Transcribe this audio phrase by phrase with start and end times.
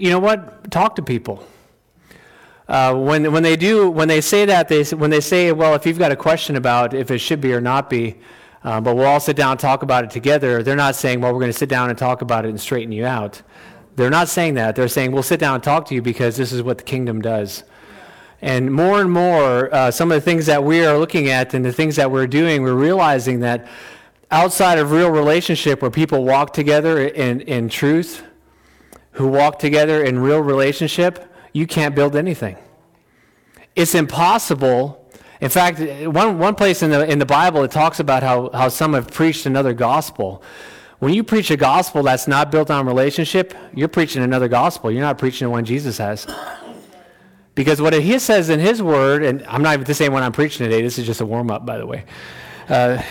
[0.00, 0.70] you know what?
[0.70, 1.46] Talk to people.
[2.66, 5.84] Uh, when, when they do, when they say that, they, when they say, well, if
[5.84, 8.16] you've got a question about if it should be or not be,
[8.62, 11.32] uh, but we'll all sit down and talk about it together, they're not saying, well,
[11.32, 13.42] we're going to sit down and talk about it and straighten you out.
[13.96, 14.76] They're not saying that.
[14.76, 17.20] They're saying, we'll sit down and talk to you because this is what the kingdom
[17.20, 17.64] does.
[18.40, 21.64] And more and more, uh, some of the things that we are looking at and
[21.64, 23.66] the things that we're doing, we're realizing that
[24.30, 28.22] outside of real relationship where people walk together in, in truth,
[29.20, 32.56] who walk together in real relationship, you can't build anything.
[33.76, 35.08] It's impossible.
[35.40, 38.68] In fact, one, one place in the, in the Bible, it talks about how, how
[38.68, 40.42] some have preached another gospel.
[40.98, 44.90] When you preach a gospel that's not built on relationship, you're preaching another gospel.
[44.90, 46.26] You're not preaching the one Jesus has.
[47.54, 50.32] Because what he says in his word, and I'm not even the same one I'm
[50.32, 52.04] preaching today, this is just a warm up, by the way.
[52.68, 53.02] Uh,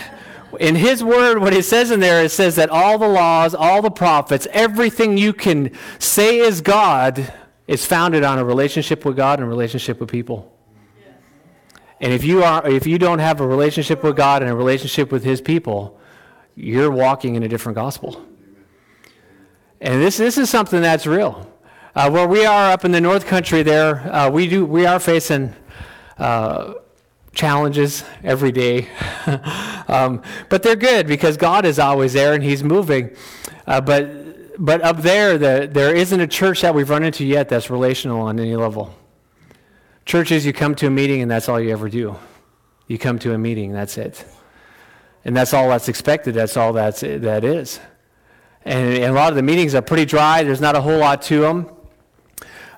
[0.58, 3.82] in his word, what it says in there, it says that all the laws, all
[3.82, 7.32] the prophets, everything you can say is God
[7.66, 10.52] is founded on a relationship with God and a relationship with people.
[12.00, 15.12] And if you are if you don't have a relationship with God and a relationship
[15.12, 16.00] with his people,
[16.56, 18.24] you're walking in a different gospel.
[19.80, 21.46] And this this is something that's real.
[21.94, 24.98] Uh, where we are up in the North Country, there uh, we do we are
[24.98, 25.54] facing
[26.18, 26.74] uh,
[27.32, 28.88] challenges every day,
[29.88, 33.14] um, but they're good because God is always there and He's moving.
[33.66, 34.20] Uh, but
[34.60, 38.20] but up there, the, there isn't a church that we've run into yet that's relational
[38.20, 38.94] on any level.
[40.04, 42.16] Churches, you come to a meeting and that's all you ever do.
[42.86, 44.22] You come to a meeting, that's it.
[45.24, 47.80] And that's all that's expected, that's all that's, that is.
[48.66, 51.22] And, and a lot of the meetings are pretty dry, there's not a whole lot
[51.22, 51.70] to them.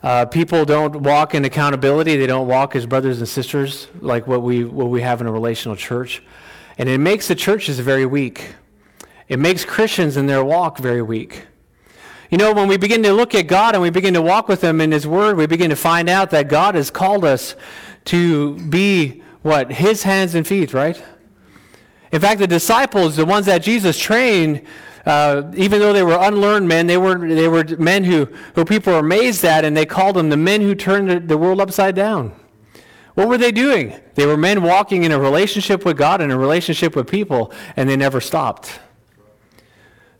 [0.02, 4.42] Uh, people don't walk in accountability, they don't walk as brothers and sisters like what
[4.42, 6.22] we, what we have in a relational church.
[6.76, 8.54] And it makes the churches very weak.
[9.28, 11.46] It makes Christians in their walk very weak.
[12.30, 14.62] You know, when we begin to look at God and we begin to walk with
[14.62, 17.54] Him in His Word, we begin to find out that God has called us
[18.06, 19.70] to be what?
[19.70, 21.00] His hands and feet, right?
[22.10, 24.62] In fact, the disciples, the ones that Jesus trained,
[25.06, 28.92] uh, even though they were unlearned men, they were, they were men who, who people
[28.92, 31.94] were amazed at, and they called them the men who turned the, the world upside
[31.94, 32.32] down.
[33.14, 33.94] What were they doing?
[34.14, 37.88] They were men walking in a relationship with God and a relationship with people, and
[37.88, 38.80] they never stopped.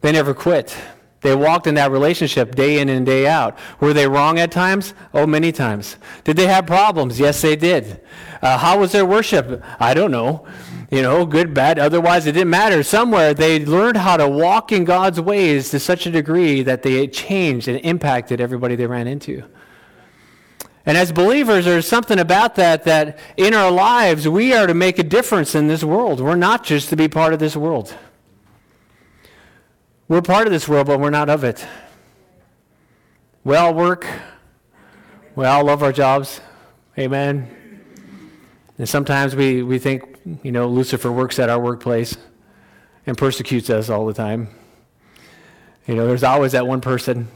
[0.02, 0.76] They never quit.
[1.22, 3.56] They walked in that relationship day in and day out.
[3.78, 4.92] Were they wrong at times?
[5.14, 5.96] Oh, many times.
[6.24, 7.20] Did they have problems?
[7.20, 8.00] Yes, they did.
[8.42, 9.62] Uh, how was their worship?
[9.78, 10.46] I don't know.
[10.90, 11.78] You know, good, bad.
[11.78, 12.82] Otherwise, it didn't matter.
[12.82, 17.06] Somewhere they learned how to walk in God's ways to such a degree that they
[17.06, 19.44] changed and impacted everybody they ran into.
[20.84, 24.98] And as believers, there's something about that that in our lives, we are to make
[24.98, 26.20] a difference in this world.
[26.20, 27.96] We're not just to be part of this world.
[30.12, 31.66] We're part of this world, but we're not of it.
[33.44, 34.06] We all work.
[35.34, 36.42] We all love our jobs.
[36.98, 37.48] Amen.
[38.76, 40.04] And sometimes we, we think,
[40.42, 42.18] you know, Lucifer works at our workplace
[43.06, 44.50] and persecutes us all the time.
[45.86, 47.28] You know, there's always that one person,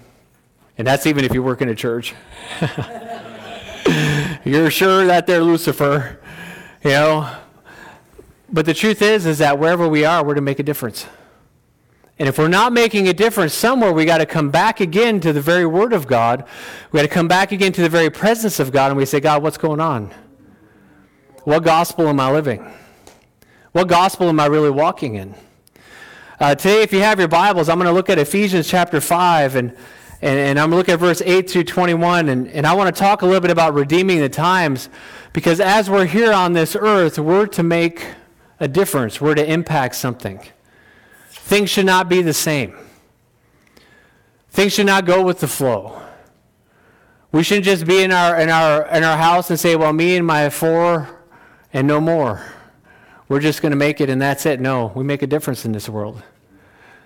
[0.76, 2.14] and that's even if you work in a church.
[4.44, 6.20] You're sure that they're Lucifer,
[6.84, 7.38] you know.
[8.52, 11.06] But the truth is, is that wherever we are, we're to make a difference.
[12.18, 15.34] And if we're not making a difference somewhere, we got to come back again to
[15.34, 16.44] the very Word of God.
[16.90, 19.20] We got to come back again to the very presence of God, and we say,
[19.20, 20.14] God, what's going on?
[21.44, 22.66] What gospel am I living?
[23.72, 25.34] What gospel am I really walking in?
[26.40, 29.54] Uh, today, if you have your Bibles, I'm going to look at Ephesians chapter 5,
[29.54, 29.70] and,
[30.22, 32.30] and, and I'm going to look at verse 8 through 21.
[32.30, 34.88] And, and I want to talk a little bit about redeeming the times,
[35.34, 38.06] because as we're here on this earth, we're to make
[38.58, 40.40] a difference, we're to impact something.
[41.46, 42.76] Things should not be the same.
[44.50, 46.02] Things should not go with the flow.
[47.30, 50.16] We shouldn't just be in our, in our, in our house and say, well, me
[50.16, 51.08] and my four
[51.72, 52.44] and no more.
[53.28, 54.58] We're just going to make it and that's it.
[54.58, 56.20] No, we make a difference in this world.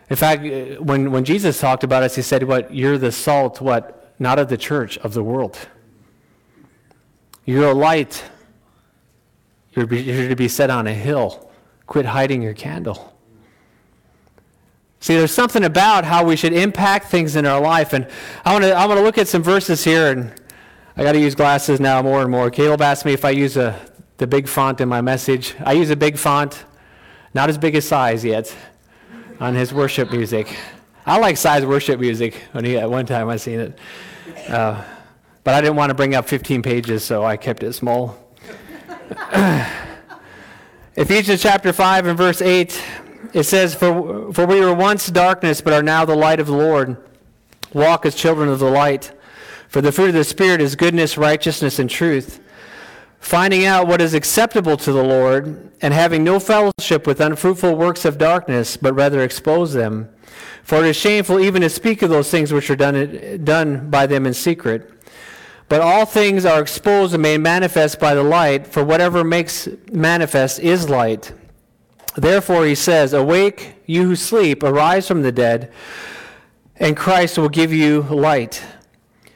[0.08, 2.74] In fact, uh, when, when Jesus talked about us, he said, what?
[2.74, 4.14] You're the salt, what?
[4.18, 5.58] Not of the church, of the world.
[7.44, 8.24] You're a light.
[9.74, 11.52] You're, you're to be set on a hill.
[11.86, 13.14] Quit hiding your candle.
[15.02, 17.94] See, there's something about how we should impact things in our life.
[17.94, 18.06] And
[18.44, 20.30] I want to I want to look at some verses here, and
[20.94, 22.50] I got to use glasses now more and more.
[22.50, 23.80] Caleb asked me if I use a,
[24.18, 25.54] the big font in my message.
[25.64, 26.66] I use a big font,
[27.32, 28.54] not as big as size yet,
[29.40, 30.54] on his worship music.
[31.06, 32.34] I like size worship music.
[32.52, 33.78] When he, at one time I seen it,
[34.48, 34.84] uh,
[35.44, 38.18] but I didn't want to bring up 15 pages, so I kept it small.
[40.94, 42.84] Ephesians chapter 5 and verse 8
[43.32, 46.56] it says, for, for we were once darkness, but are now the light of the
[46.56, 46.96] Lord.
[47.72, 49.12] Walk as children of the light.
[49.68, 52.40] For the fruit of the Spirit is goodness, righteousness, and truth.
[53.20, 58.04] Finding out what is acceptable to the Lord, and having no fellowship with unfruitful works
[58.04, 60.08] of darkness, but rather expose them.
[60.62, 64.06] For it is shameful even to speak of those things which are done, done by
[64.06, 64.90] them in secret.
[65.68, 70.58] But all things are exposed and made manifest by the light, for whatever makes manifest
[70.58, 71.32] is light.
[72.16, 75.72] Therefore he says, Awake, you who sleep, arise from the dead,
[76.76, 78.62] and Christ will give you light.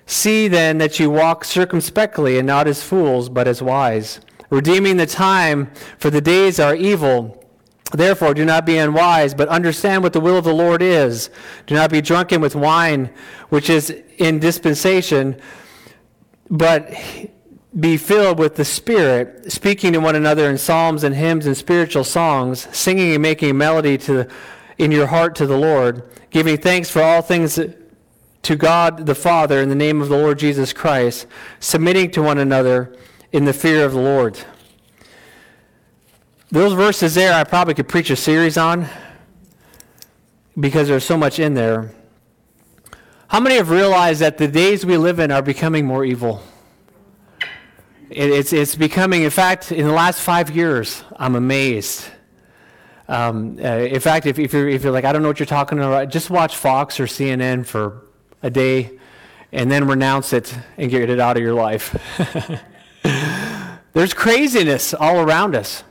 [0.07, 5.07] See then that you walk circumspectly and not as fools, but as wise, redeeming the
[5.07, 7.41] time, for the days are evil.
[7.93, 11.31] Therefore, do not be unwise, but understand what the will of the Lord is.
[11.67, 13.11] Do not be drunken with wine,
[13.51, 15.41] which is in dispensation,
[16.51, 16.93] but
[17.79, 22.05] be filled with the Spirit, speaking to one another in psalms and hymns and spiritual
[22.05, 24.29] songs, singing and making melody to,
[24.79, 27.59] in your heart to the Lord, giving thanks for all things
[28.43, 31.27] to God the Father in the name of the Lord Jesus Christ,
[31.59, 32.95] submitting to one another
[33.33, 34.39] in the fear of the Lord.
[36.51, 38.87] Those verses there, I probably could preach a series on
[40.61, 41.91] because there's so much in there.
[43.27, 46.41] How many have realized that the days we live in are becoming more evil?
[48.17, 52.05] It's, it's becoming, in fact, in the last five years, I'm amazed.
[53.09, 55.47] Um, uh, in fact, if, if, you're, if you're like, I don't know what you're
[55.47, 58.05] talking about, just watch Fox or CNN for
[58.41, 59.01] a day
[59.51, 61.97] and then renounce it and get it out of your life.
[63.95, 65.83] There's craziness all around us.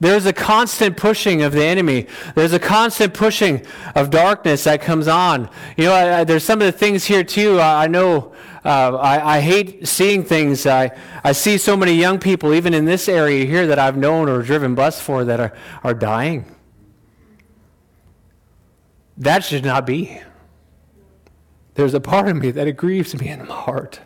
[0.00, 2.08] There's a constant pushing of the enemy.
[2.34, 3.64] There's a constant pushing
[3.94, 5.48] of darkness that comes on.
[5.76, 7.60] You know, I, I, there's some of the things here too.
[7.60, 8.32] I, I know
[8.64, 10.66] uh, I, hate seeing things.
[10.66, 14.28] I, I see so many young people, even in this area here, that I've known
[14.28, 16.44] or driven bus for that are, are dying.
[19.16, 20.20] That should not be
[21.80, 24.00] there's a part of me that it grieves me in my heart.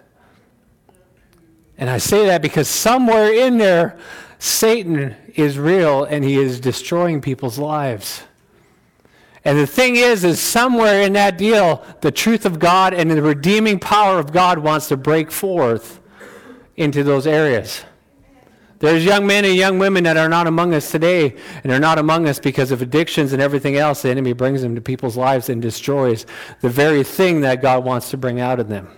[1.77, 3.99] And I say that because somewhere in there,
[4.39, 8.23] Satan is real and he is destroying people's lives.
[9.45, 13.21] And the thing is, is somewhere in that deal, the truth of God and the
[13.21, 16.01] redeeming power of God wants to break forth
[16.77, 17.85] into those areas.
[18.79, 21.99] There's young men and young women that are not among us today, and they're not
[21.99, 24.03] among us because of addictions and everything else.
[24.03, 26.27] The enemy brings them to people's lives and destroys
[26.61, 28.89] the very thing that God wants to bring out of them.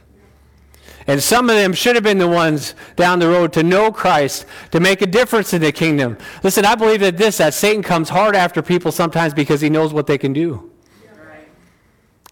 [1.06, 4.44] And some of them should have been the ones down the road to know Christ,
[4.72, 6.18] to make a difference in the kingdom.
[6.42, 9.92] Listen, I believe that this, that Satan comes hard after people sometimes because he knows
[9.92, 10.72] what they can do.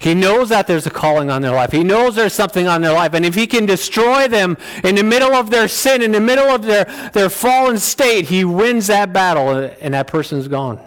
[0.01, 1.73] He knows that there's a calling on their life.
[1.73, 3.15] He knows there's something on their life.
[3.15, 6.47] And if he can destroy them in the middle of their sin, in the middle
[6.47, 6.85] of their,
[7.15, 10.81] their fallen state, he wins that battle and that person's gone.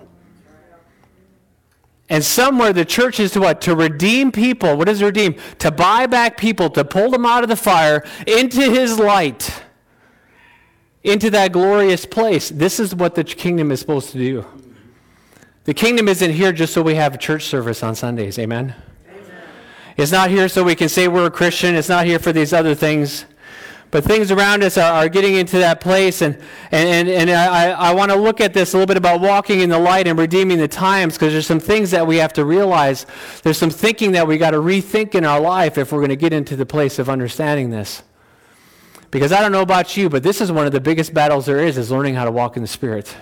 [2.10, 3.60] And somewhere the church is to what?
[3.62, 4.78] To redeem people.
[4.78, 5.36] What is redeem?
[5.60, 9.62] To buy back people, to pull them out of the fire into his light,
[11.04, 12.50] into that glorious place.
[12.50, 14.46] This is what the kingdom is supposed to do.
[15.66, 18.40] The kingdom isn't here just so we have a church service on Sundays.
[18.40, 18.74] Amen?
[19.98, 21.76] It's not here so we can say we're a Christian.
[21.76, 23.26] It's not here for these other things.
[23.98, 26.22] But things around us are, are getting into that place.
[26.22, 26.36] And,
[26.70, 29.62] and, and, and I, I want to look at this a little bit about walking
[29.62, 32.46] in the light and redeeming the times because there's some things that we have to
[32.46, 33.08] realize.
[33.42, 36.16] There's some thinking that we got to rethink in our life if we're going to
[36.16, 38.04] get into the place of understanding this.
[39.10, 41.66] Because I don't know about you, but this is one of the biggest battles there
[41.66, 43.18] is, is learning how to walk in the Spirit.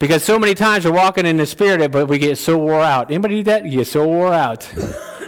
[0.00, 3.12] Because so many times we're walking in the Spirit, but we get so wore out.
[3.12, 3.64] Anybody do that?
[3.64, 4.68] You get so wore out.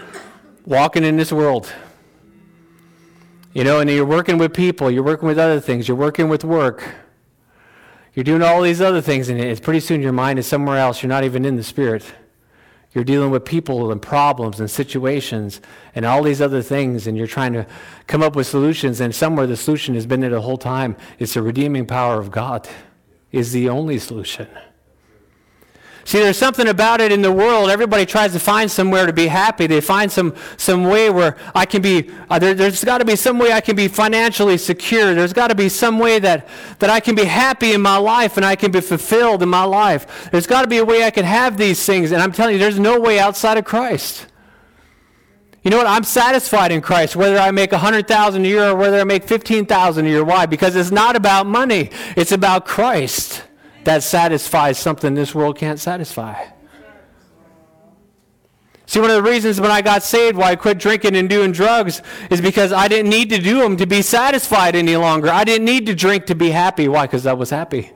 [0.67, 1.73] walking in this world.
[3.55, 6.43] You know, and you're working with people, you're working with other things, you're working with
[6.43, 6.85] work.
[8.13, 11.03] You're doing all these other things, and it's pretty soon your mind is somewhere else.
[11.03, 12.05] You're not even in the Spirit.
[12.93, 15.61] You're dealing with people and problems and situations
[15.95, 17.65] and all these other things, and you're trying to
[18.09, 20.97] come up with solutions, and somewhere the solution has been there the whole time.
[21.21, 22.69] It's the redeeming power of God
[23.31, 24.49] is the only solution.
[26.07, 27.71] See, there's something about it in the world.
[27.71, 29.67] Everybody tries to find somewhere to be happy.
[29.67, 33.17] They find some, some way where I can be, uh, there, has got to be
[33.17, 35.15] some way I can be financially secure.
[35.15, 36.47] There's got to be some way that,
[36.81, 39.65] that I can be happy in my life and I can be fulfilled in my
[39.65, 40.29] life.
[40.31, 42.13] There's got to be a way I can have these things.
[42.13, 44.27] And I'm telling you, there's no way outside of Christ.
[45.63, 45.87] You know what?
[45.87, 50.05] I'm satisfied in Christ, whether I make 100000 a year or whether I make 15000
[50.05, 50.23] a year.
[50.23, 50.45] Why?
[50.45, 51.89] Because it's not about money.
[52.15, 53.43] It's about Christ
[53.85, 56.47] that satisfies something this world can't satisfy.
[58.87, 61.53] See, one of the reasons when I got saved, why I quit drinking and doing
[61.53, 65.31] drugs, is because I didn't need to do them to be satisfied any longer.
[65.31, 66.87] I didn't need to drink to be happy.
[66.87, 67.07] Why?
[67.07, 67.91] Because I was happy.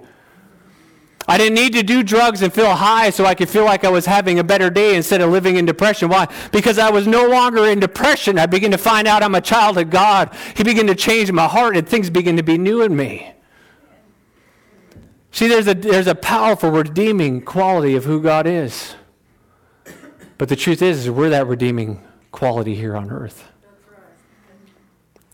[1.30, 3.90] I didn't need to do drugs and feel high so I could feel like I
[3.90, 6.09] was having a better day instead of living in depression.
[6.09, 6.26] Why?
[6.52, 8.38] Because I was no longer in depression.
[8.38, 10.35] I began to find out I'm a child of God.
[10.57, 13.35] He began to change my heart and things began to be new in me.
[15.30, 18.94] See, there's a, there's a powerful redeeming quality of who God is.
[20.38, 23.49] But the truth is, is we're that redeeming quality here on earth.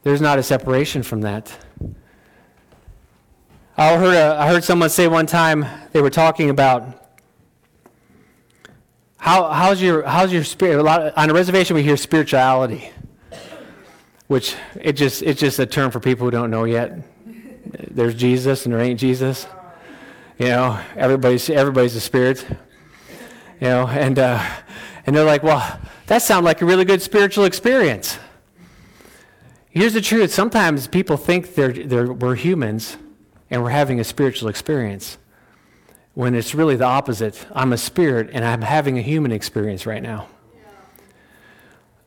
[0.03, 1.57] There's not a separation from that.
[3.77, 6.87] I heard, a, I heard someone say one time, they were talking about
[9.17, 10.79] how, how's, your, how's your spirit?
[10.79, 12.91] A lot, on a reservation, we hear spirituality,
[14.27, 16.99] which it just, it's just a term for people who don't know yet.
[17.91, 19.47] There's Jesus and there ain't Jesus.
[20.39, 22.45] You know, everybody's, everybody's a spirit.
[23.61, 24.45] You know, and, uh,
[25.07, 28.19] and they're like, well, that sounds like a really good spiritual experience.
[29.71, 32.97] Here's the truth sometimes people think they're, they're, we're humans
[33.51, 35.19] and we're having a spiritual experience
[36.15, 37.47] when it's really the opposite.
[37.53, 40.29] I'm a spirit and I'm having a human experience right now.
[40.55, 40.61] Yeah.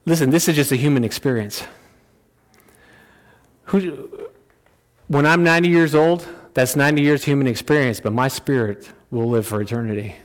[0.05, 1.63] Listen, this is just a human experience.
[3.65, 4.29] Who,
[5.07, 9.45] when I'm 90 years old, that's 90 years human experience, but my spirit will live
[9.45, 10.15] for eternity.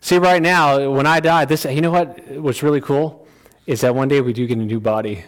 [0.00, 2.26] See, right now, when I die, this, you know what?
[2.30, 3.28] What's really cool
[3.66, 5.24] is that one day we do get a new body.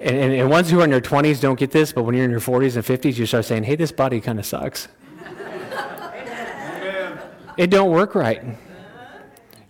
[0.00, 2.24] And, and, and, ones who are in their 20s don't get this, but when you're
[2.24, 4.88] in your 40s and 50s, you start saying, hey, this body kind of sucks.
[7.58, 8.42] it don't work right.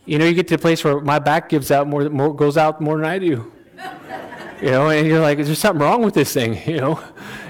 [0.05, 2.57] You know, you get to a place where my back gives out more, more goes
[2.57, 3.51] out more than I do.
[4.61, 6.57] You know, and you're like, is there something wrong with this thing?
[6.67, 7.05] You know,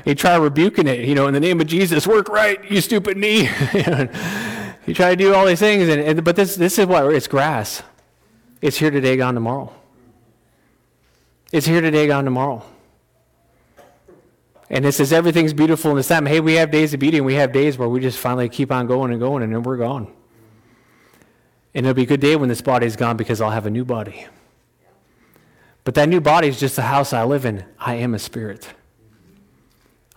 [0.04, 3.16] you try rebuking it, you know, in the name of Jesus, work right, you stupid
[3.16, 3.42] knee.
[4.86, 7.26] you try to do all these things, and, and, but this, this is what, it's
[7.26, 7.82] grass.
[8.60, 9.72] It's here today, gone tomorrow.
[11.52, 12.64] It's here today, gone tomorrow.
[14.68, 16.26] And it says everything's beautiful in this time.
[16.26, 18.72] Hey, we have days of beauty and we have days where we just finally keep
[18.72, 20.12] on going and going and then we're gone.
[21.74, 23.70] And it'll be a good day when this body is gone because I'll have a
[23.70, 24.26] new body.
[25.86, 27.64] But that new body is just the house I live in.
[27.78, 28.68] I am a spirit.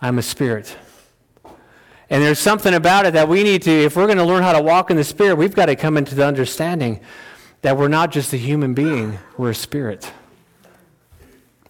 [0.00, 0.76] I'm a spirit.
[1.44, 4.52] And there's something about it that we need to, if we're going to learn how
[4.52, 6.98] to walk in the spirit, we've got to come into the understanding
[7.62, 10.12] that we're not just a human being, we're a spirit.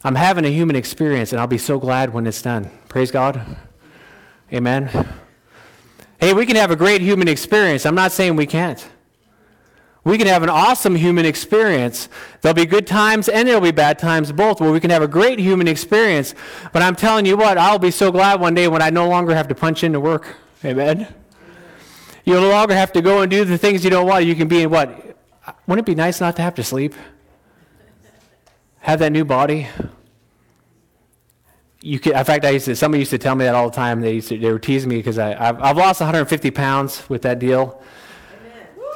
[0.02, 2.70] I'm having a human experience, and I'll be so glad when it's done.
[2.88, 3.44] Praise God.
[4.50, 4.88] Amen.
[6.18, 7.84] Hey, we can have a great human experience.
[7.84, 8.82] I'm not saying we can't.
[10.02, 12.08] We can have an awesome human experience.
[12.40, 15.08] There'll be good times and there'll be bad times both, where we can have a
[15.08, 16.34] great human experience.
[16.72, 19.34] But I'm telling you what, I'll be so glad one day when I no longer
[19.34, 20.36] have to punch into work.
[20.64, 21.06] Amen.
[22.24, 24.24] You'll no longer have to go and do the things you don't want.
[24.24, 25.16] You can be in what?
[25.66, 26.94] Wouldn't it be nice not to have to sleep?
[28.80, 29.68] have that new body.
[31.82, 33.76] You could, in fact, I used to, somebody used to tell me that all the
[33.76, 34.00] time.
[34.00, 37.38] They, used to, they were teasing me because I've, I've lost 150 pounds with that
[37.38, 37.82] deal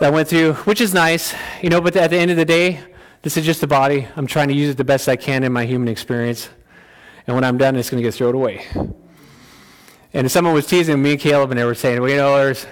[0.01, 2.81] that went through, which is nice, you know, but at the end of the day,
[3.23, 4.07] this is just a body.
[4.17, 6.49] I'm trying to use it the best I can in my human experience.
[7.27, 8.67] And when I'm done, it's going to get thrown away.
[10.13, 12.37] And if someone was teasing me and Caleb, and they were saying, well, you know,
[12.37, 12.67] there's,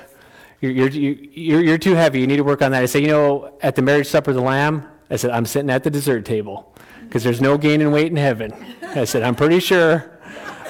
[0.61, 2.21] you're, you're, you're, you're too heavy.
[2.21, 2.83] You need to work on that.
[2.83, 5.71] I said, you know, at the marriage supper of the Lamb, I said, I'm sitting
[5.71, 8.53] at the dessert table because there's no gaining weight in heaven.
[8.83, 10.12] I said, I'm pretty sure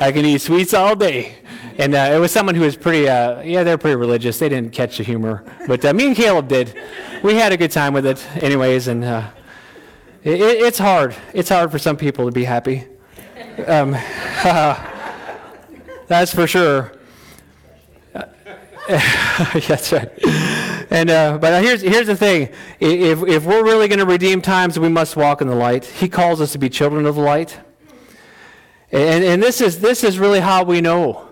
[0.02, 1.36] I can eat sweets all day.
[1.78, 4.38] And uh, it was someone who was pretty, uh, yeah, they're pretty religious.
[4.38, 5.44] They didn't catch the humor.
[5.68, 6.76] But uh, me and Caleb did.
[7.22, 8.88] We had a good time with it, anyways.
[8.88, 9.30] And uh,
[10.24, 11.14] it, it's hard.
[11.32, 12.84] It's hard for some people to be happy.
[13.66, 13.92] Um,
[16.08, 16.92] that's for sure.
[18.88, 20.10] that's right.
[20.90, 22.48] And uh, but here's here's the thing:
[22.80, 25.84] if if we're really going to redeem times, we must walk in the light.
[25.84, 27.60] He calls us to be children of the light.
[28.92, 31.28] And and this is this is really how we know.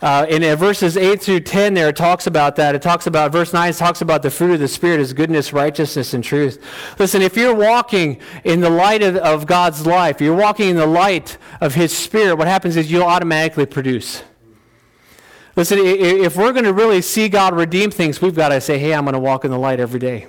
[0.00, 3.32] Uh, in uh, verses 8 through 10 there it talks about that it talks about
[3.32, 6.64] verse 9 talks about the fruit of the spirit is goodness righteousness and truth
[7.00, 10.86] listen if you're walking in the light of, of god's life you're walking in the
[10.86, 14.22] light of his spirit what happens is you'll automatically produce
[15.58, 18.94] Listen, if we're going to really see God redeem things, we've got to say, hey,
[18.94, 20.28] I'm going to walk in the light every day.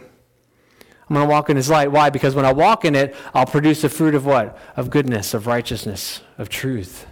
[1.10, 1.92] I'm going to walk in his light.
[1.92, 2.12] Why?
[2.12, 4.56] Because when I walk in it, I'll produce the fruit of what?
[4.76, 7.08] Of goodness, of righteousness, of truth.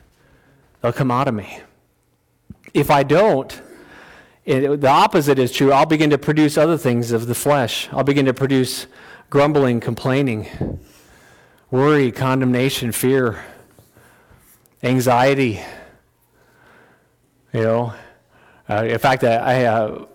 [0.82, 1.62] They'll come out of me.
[2.76, 3.60] If I don't,
[4.46, 5.72] it, the opposite is true.
[5.72, 7.90] I'll begin to produce other things of the flesh.
[7.92, 8.86] I'll begin to produce
[9.32, 10.80] grumbling, complaining,
[11.72, 13.44] worry, condemnation, fear,
[14.84, 15.60] anxiety.
[17.52, 17.94] You know,
[18.70, 20.06] uh, in fact, I, I, uh,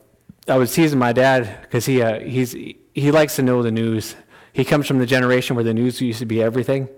[0.47, 2.55] I was teasing my dad because he, uh, he's,
[2.95, 4.15] he likes to know the news.
[4.53, 6.89] He comes from the generation where the news used to be everything.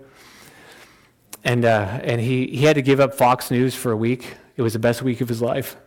[1.43, 4.35] And, uh, and he, he had to give up Fox News for a week.
[4.57, 5.77] It was the best week of his life.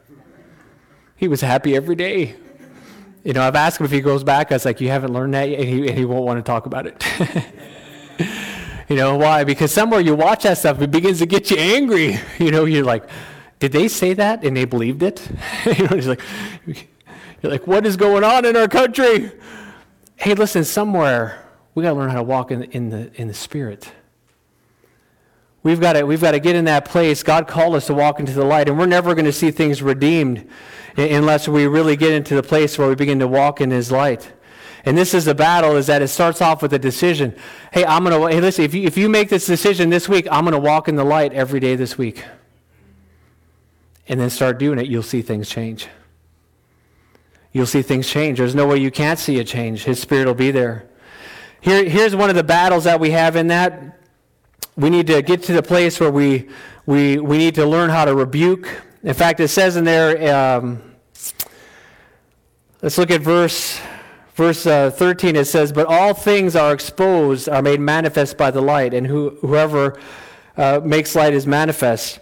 [1.17, 2.37] He was happy every day.
[3.25, 4.53] You know, I've asked him if he goes back.
[4.53, 5.61] I was like, You haven't learned that yet?
[5.61, 7.05] And he, and he won't want to talk about it.
[8.89, 9.43] you know, why?
[9.43, 12.19] Because somewhere you watch that stuff, it begins to get you angry.
[12.39, 13.09] You know, you're like,
[13.59, 15.29] Did they say that and they believed it?
[15.67, 16.21] you know, he's like,
[16.67, 19.33] You're like, What is going on in our country?
[20.19, 21.47] Hey, listen, somewhere
[21.77, 23.93] we got to learn how to walk in, in, the, in the Spirit.
[25.63, 27.23] We've got, to, we've got to get in that place.
[27.23, 29.81] God called us to walk into the light, and we're never going to see things
[29.81, 30.49] redeemed
[30.97, 34.33] unless we really get into the place where we begin to walk in His light.
[34.85, 37.37] And this is the battle: is that it starts off with a decision.
[37.73, 38.65] Hey, I'm going to hey, listen.
[38.65, 41.05] If you, if you make this decision this week, I'm going to walk in the
[41.05, 42.25] light every day this week.
[44.09, 45.87] And then start doing it, you'll see things change.
[47.53, 48.39] You'll see things change.
[48.39, 49.85] There's no way you can't see a change.
[49.85, 50.89] His Spirit will be there.
[51.61, 53.99] Here, here's one of the battles that we have in that.
[54.77, 56.49] We need to get to the place where we,
[56.87, 58.83] we, we need to learn how to rebuke.
[59.03, 60.83] In fact, it says in there, um,
[62.83, 63.81] let's look at verse,
[64.35, 65.35] verse uh, 13.
[65.35, 69.31] It says, But all things are exposed, are made manifest by the light, and who,
[69.41, 69.99] whoever
[70.57, 72.21] uh, makes light is manifest.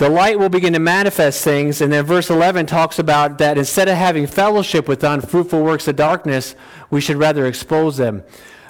[0.00, 3.86] The light will begin to manifest things, and then verse 11 talks about that instead
[3.86, 6.54] of having fellowship with unfruitful works of darkness,
[6.88, 8.22] we should rather expose them.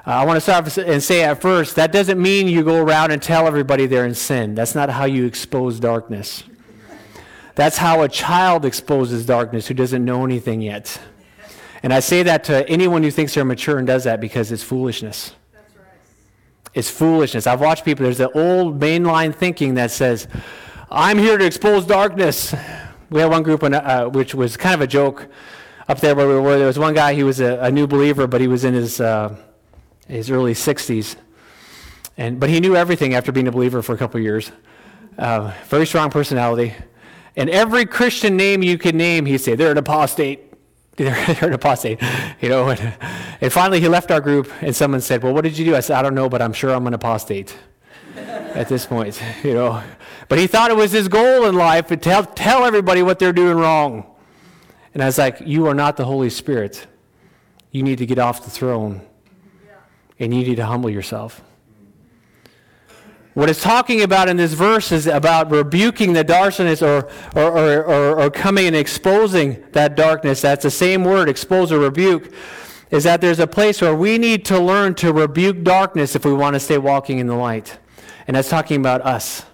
[0.05, 3.13] Uh, I want to start and say at first, that doesn't mean you go around
[3.13, 4.57] and tell everybody they're in sin.
[4.57, 6.43] That's not how you expose darkness.
[7.55, 11.01] That's how a child exposes darkness who doesn't know anything yet.
[11.85, 14.65] And I say that to anyone who thinks they're mature and does that because it's
[14.65, 15.37] foolishness.
[15.55, 15.63] Right.
[16.75, 17.47] It's foolishness.
[17.47, 20.27] I've watched people, there's the old mainline thinking that says,
[20.92, 22.52] I'm here to expose darkness.
[23.11, 25.28] We had one group, uh, which was kind of a joke
[25.87, 26.59] up there where we were.
[26.59, 29.00] There was one guy, he was a, a new believer, but he was in his,
[29.00, 29.37] uh,
[30.09, 31.14] his early 60s.
[32.16, 34.50] And, but he knew everything after being a believer for a couple years.
[35.16, 36.74] Uh, very strong personality.
[37.37, 40.46] And every Christian name you could name, he'd say, they're an apostate.
[40.96, 42.03] They're, they're an apostate.
[42.42, 42.94] You know, and,
[43.40, 45.76] and finally he left our group, and someone said, Well, what did you do?
[45.76, 47.57] I said, I don't know, but I'm sure I'm an apostate
[48.16, 49.83] at this point, you know.
[50.31, 53.33] But he thought it was his goal in life to tell, tell everybody what they're
[53.33, 54.07] doing wrong.
[54.95, 56.87] And I was like, You are not the Holy Spirit.
[57.73, 59.03] You need to get off the throne
[60.21, 61.43] and you need to humble yourself.
[63.35, 67.85] What it's talking about in this verse is about rebuking the darkness or, or, or,
[67.85, 70.43] or, or coming and exposing that darkness.
[70.43, 72.33] That's the same word, expose or rebuke
[72.90, 76.33] is that there's a place where we need to learn to rebuke darkness if we
[76.33, 77.79] want to stay walking in the light.
[78.27, 79.45] And that's talking about us,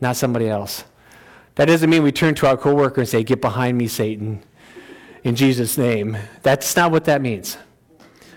[0.00, 0.84] not somebody else.
[1.56, 4.42] That doesn't mean we turn to our coworker and say, Get behind me, Satan,
[5.24, 6.16] in Jesus' name.
[6.42, 7.56] That's not what that means.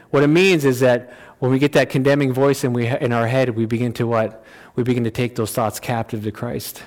[0.10, 3.28] What it means is that when we get that condemning voice in, we, in our
[3.28, 4.46] head, we begin to what?
[4.76, 6.84] We begin to take those thoughts captive to Christ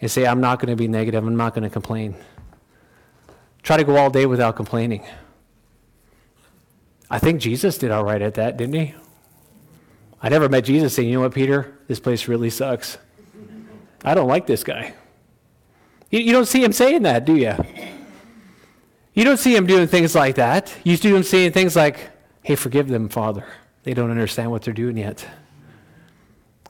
[0.00, 1.26] and say, I'm not going to be negative.
[1.26, 2.14] I'm not going to complain.
[3.62, 5.04] Try to go all day without complaining.
[7.10, 8.94] I think Jesus did all right at that, didn't he?
[10.22, 12.98] I never met Jesus saying, you know what, Peter, this place really sucks.
[14.04, 14.94] I don't like this guy.
[16.10, 17.54] You, you don't see him saying that, do you?
[19.14, 20.74] You don't see him doing things like that.
[20.84, 22.10] You see him saying things like,
[22.42, 23.44] hey, forgive them, Father.
[23.82, 25.26] They don't understand what they're doing yet.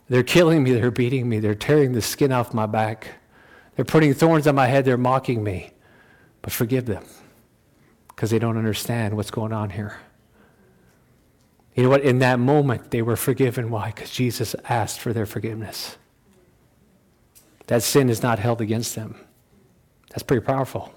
[0.09, 3.07] They're killing me, they're beating me, they're tearing the skin off my back,
[3.77, 5.71] they're putting thorns on my head, they're mocking me.
[6.43, 7.05] But forgive them
[8.09, 9.99] because they don't understand what's going on here.
[11.75, 12.03] You know what?
[12.03, 13.71] In that moment, they were forgiven.
[13.71, 13.93] Why?
[13.95, 15.97] Because Jesus asked for their forgiveness.
[17.71, 19.15] That sin is not held against them.
[20.09, 20.93] That's pretty powerful.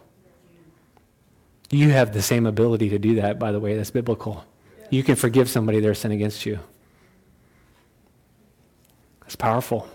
[1.69, 3.77] You have the same ability to do that, by the way.
[3.77, 4.43] That's biblical.
[4.89, 6.57] You can forgive somebody their sin against you.
[9.21, 9.87] That's powerful.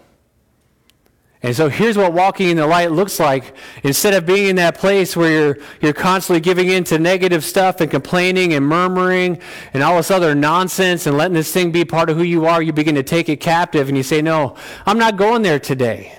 [1.43, 3.57] And so here's what walking in the light looks like.
[3.83, 7.81] Instead of being in that place where you're, you're constantly giving in to negative stuff
[7.81, 9.41] and complaining and murmuring
[9.75, 12.63] and all this other nonsense and letting this thing be part of who you are,
[12.63, 14.55] you begin to take it captive and you say, No,
[14.87, 16.15] I'm not going there today.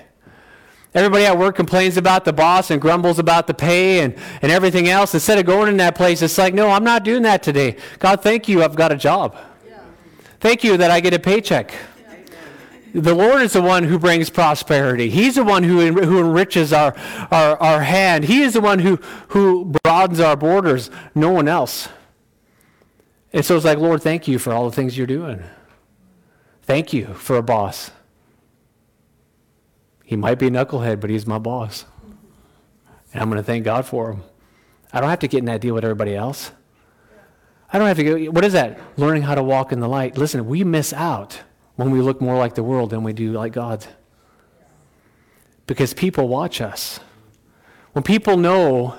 [0.92, 4.88] Everybody at work complains about the boss and grumbles about the pay and, and everything
[4.88, 5.14] else.
[5.14, 7.76] Instead of going in that place, it's like, No, I'm not doing that today.
[8.00, 9.36] God, thank you, I've got a job.
[9.66, 9.80] Yeah.
[10.40, 11.72] Thank you that I get a paycheck.
[12.92, 15.10] The Lord is the one who brings prosperity.
[15.10, 16.96] He's the one who, who enriches our,
[17.30, 18.24] our, our hand.
[18.24, 18.96] He is the one who,
[19.28, 21.88] who broadens our borders, no one else.
[23.32, 25.40] And so it's like, Lord, thank you for all the things you're doing.
[26.62, 27.92] Thank you for a boss.
[30.10, 31.84] He might be a knucklehead, but he's my boss.
[33.12, 34.24] And I'm going to thank God for him.
[34.92, 36.50] I don't have to get in that deal with everybody else.
[37.72, 38.80] I don't have to go, what is that?
[38.96, 40.18] Learning how to walk in the light.
[40.18, 41.42] Listen, we miss out
[41.76, 43.86] when we look more like the world than we do like God.
[45.68, 46.98] Because people watch us.
[47.92, 48.96] When people know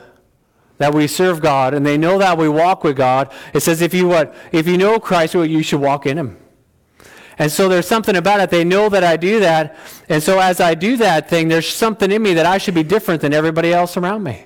[0.78, 3.94] that we serve God and they know that we walk with God, it says if
[3.94, 6.38] you what if you know Christ, you should walk in him.
[7.42, 8.52] And so there's something about it.
[8.52, 9.76] They know that I do that.
[10.10, 12.84] And so as I do that thing, there's something in me that I should be
[12.84, 14.46] different than everybody else around me.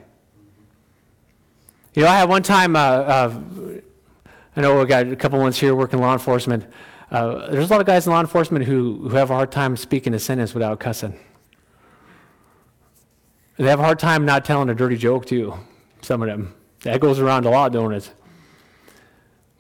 [1.94, 3.42] You know, I had one time, uh, uh,
[4.56, 6.68] I know we got a couple ones here working law enforcement.
[7.12, 9.76] Uh, there's a lot of guys in law enforcement who, who have a hard time
[9.76, 11.20] speaking a sentence without cussing.
[13.58, 15.54] They have a hard time not telling a dirty joke, too,
[16.02, 16.56] some of them.
[16.84, 18.10] That goes around a lot, don't it?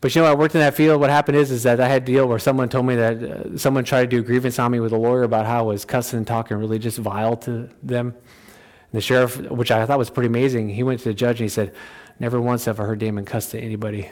[0.01, 0.99] But you know, I worked in that field.
[0.99, 3.58] What happened is, is that I had a deal where someone told me that uh,
[3.58, 5.86] someone tried to do a grievance on me with a lawyer about how I was
[5.86, 8.08] cussing and talking really just vile to them.
[8.10, 11.45] And the sheriff, which I thought was pretty amazing, he went to the judge and
[11.45, 11.73] he said,
[12.19, 14.10] Never once have I heard Damon cuss to anybody.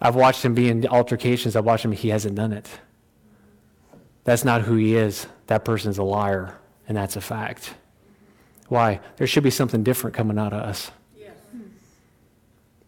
[0.00, 1.56] I've watched him be in altercations.
[1.56, 2.68] I've watched him, he hasn't done it.
[4.24, 5.26] That's not who he is.
[5.46, 7.74] That person's a liar, and that's a fact.
[8.68, 9.00] Why?
[9.16, 10.90] There should be something different coming out of us.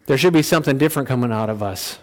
[0.05, 1.99] There should be something different coming out of us.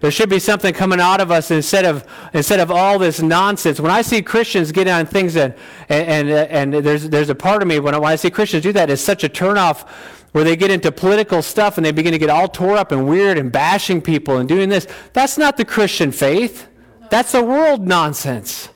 [0.00, 3.78] There should be something coming out of us instead of instead of all this nonsense.
[3.78, 5.54] When I see Christians get on things and
[5.90, 8.72] and and, there's there's a part of me when I, when I see Christians do
[8.72, 9.86] that, it's such a turnoff
[10.32, 13.06] where they get into political stuff and they begin to get all tore up and
[13.06, 14.86] weird and bashing people and doing this.
[15.12, 16.66] That's not the Christian faith.
[17.10, 18.70] That's the world nonsense.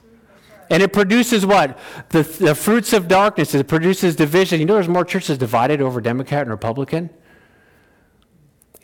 [0.69, 1.79] And it produces what?
[2.09, 3.55] The, the fruits of darkness.
[3.55, 4.59] It produces division.
[4.59, 7.11] You know there's more churches divided over Democrat and Republican?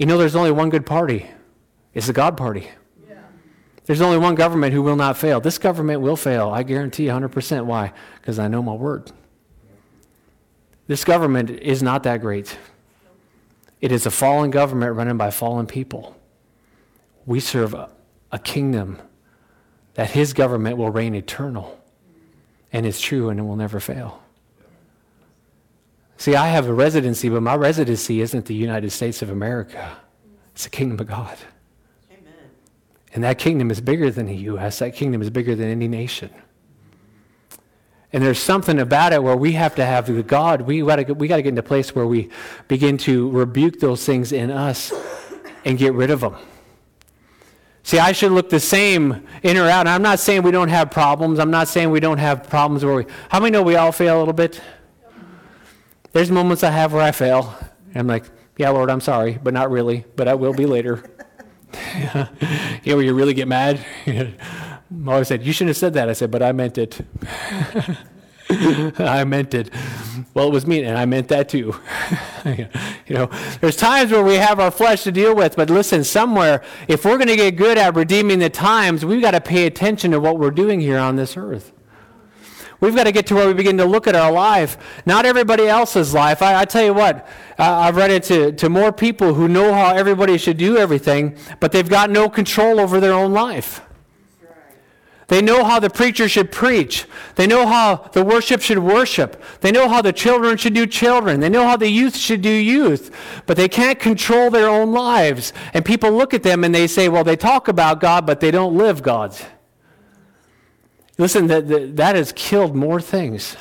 [0.00, 1.26] You know there's only one good party.
[1.92, 2.70] It's the God party.
[3.06, 3.18] Yeah.
[3.84, 5.42] There's only one government who will not fail.
[5.42, 6.48] This government will fail.
[6.48, 7.66] I guarantee 100%.
[7.66, 7.92] Why?
[8.18, 9.12] Because I know my word.
[10.86, 12.56] This government is not that great.
[13.82, 16.16] It is a fallen government running by fallen people.
[17.26, 17.90] We serve a,
[18.32, 19.02] a kingdom
[19.94, 21.78] that his government will reign eternal.
[22.72, 24.19] And it's true and it will never fail.
[26.20, 29.96] See, I have a residency, but my residency isn't the United States of America.
[30.52, 31.38] It's the kingdom of God.
[32.12, 32.34] Amen.
[33.14, 36.28] And that kingdom is bigger than the U.S., that kingdom is bigger than any nation.
[38.12, 41.14] And there's something about it where we have to have the God, we got to
[41.14, 42.28] we to get into a place where we
[42.68, 44.92] begin to rebuke those things in us
[45.64, 46.36] and get rid of them.
[47.82, 49.86] See, I should look the same in or out.
[49.86, 51.38] And I'm not saying we don't have problems.
[51.38, 53.06] I'm not saying we don't have problems where we.
[53.30, 54.60] How many know we all fail a little bit?
[56.12, 57.54] There's moments I have where I fail.
[57.94, 58.24] I'm like,
[58.56, 60.04] yeah, Lord, I'm sorry, but not really.
[60.16, 61.02] But I will be later.
[61.96, 62.28] you know,
[62.84, 63.84] where you really get mad.
[64.90, 66.08] Mother said, You shouldn't have said that.
[66.08, 67.00] I said, But I meant it.
[68.98, 69.70] I meant it.
[70.34, 71.74] Well, it was me, and I meant that too.
[72.44, 73.26] you know,
[73.60, 77.16] there's times where we have our flesh to deal with, but listen, somewhere, if we're
[77.16, 80.38] going to get good at redeeming the times, we've got to pay attention to what
[80.38, 81.72] we're doing here on this earth.
[82.80, 85.68] We've got to get to where we begin to look at our life, not everybody
[85.68, 86.40] else's life.
[86.40, 89.94] I, I tell you what, uh, I've run into to more people who know how
[89.94, 93.82] everybody should do everything, but they've got no control over their own life.
[95.30, 97.06] They know how the preacher should preach.
[97.36, 99.40] They know how the worship should worship.
[99.60, 101.38] They know how the children should do children.
[101.38, 103.14] They know how the youth should do youth.
[103.46, 105.52] But they can't control their own lives.
[105.72, 108.50] And people look at them and they say, well, they talk about God, but they
[108.50, 109.44] don't live God's.
[111.20, 113.54] Listen, that, that, that has killed more things.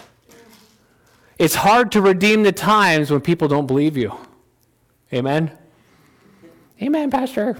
[1.37, 4.15] It's hard to redeem the times when people don't believe you.
[5.11, 5.51] Amen?
[6.81, 7.57] Amen, Pastor.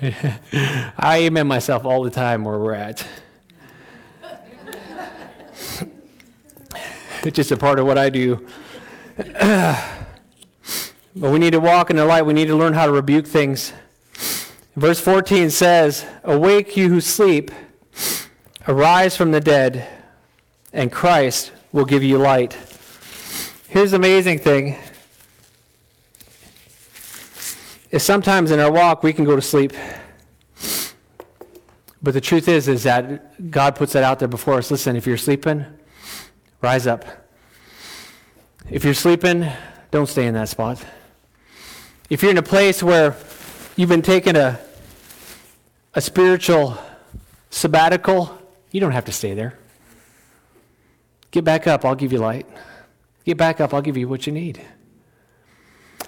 [0.02, 3.06] I amen myself all the time where we're at.
[7.24, 8.46] it's just a part of what I do.
[9.18, 9.76] but
[11.14, 12.22] we need to walk in the light.
[12.22, 13.74] We need to learn how to rebuke things.
[14.76, 17.50] Verse 14 says, Awake, you who sleep,
[18.66, 19.86] arise from the dead,
[20.72, 22.56] and Christ will give you light.
[23.68, 24.76] Here's the amazing thing
[27.90, 29.72] is sometimes in our walk we can go to sleep.
[32.02, 34.70] But the truth is, is that God puts that out there before us.
[34.70, 35.64] Listen, if you're sleeping,
[36.60, 37.04] rise up.
[38.70, 39.46] If you're sleeping,
[39.90, 40.82] don't stay in that spot.
[42.08, 43.14] If you're in a place where
[43.76, 44.58] you've been taking a,
[45.94, 46.78] a spiritual
[47.50, 48.41] sabbatical,
[48.72, 49.58] you don't have to stay there.
[51.30, 52.46] Get back up, I'll give you light.
[53.24, 54.60] Get back up, I'll give you what you need.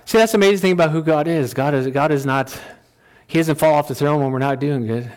[0.05, 1.55] See, that's the amazing thing about who God is.
[1.55, 2.59] God is, God is not,
[3.27, 5.11] He doesn't fall off the throne when we're not doing good.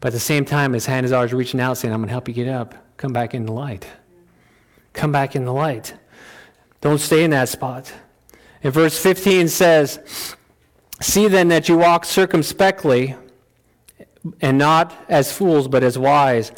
[0.00, 2.12] But at the same time, His hand is always reaching out saying, I'm going to
[2.12, 2.74] help you get up.
[2.96, 3.86] Come back in the light.
[4.92, 5.94] Come back in the light.
[6.80, 7.92] Don't stay in that spot.
[8.62, 10.34] And verse 15 says,
[11.00, 13.16] See then that you walk circumspectly
[14.40, 16.52] and not as fools, but as wise.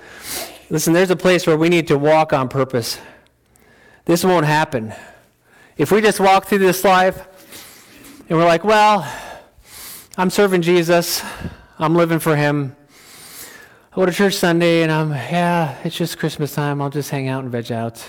[0.70, 2.98] Listen, there's a place where we need to walk on purpose.
[4.04, 4.94] This won't happen
[5.76, 7.26] If we just walk through this life
[8.28, 9.07] and we're like, well,
[10.16, 11.22] I'm serving Jesus,
[11.78, 12.74] I'm living for Him.
[13.92, 16.83] I go to church Sunday and I'm, yeah, it's just Christmas time.
[16.83, 18.04] I'll just hang out and veg out.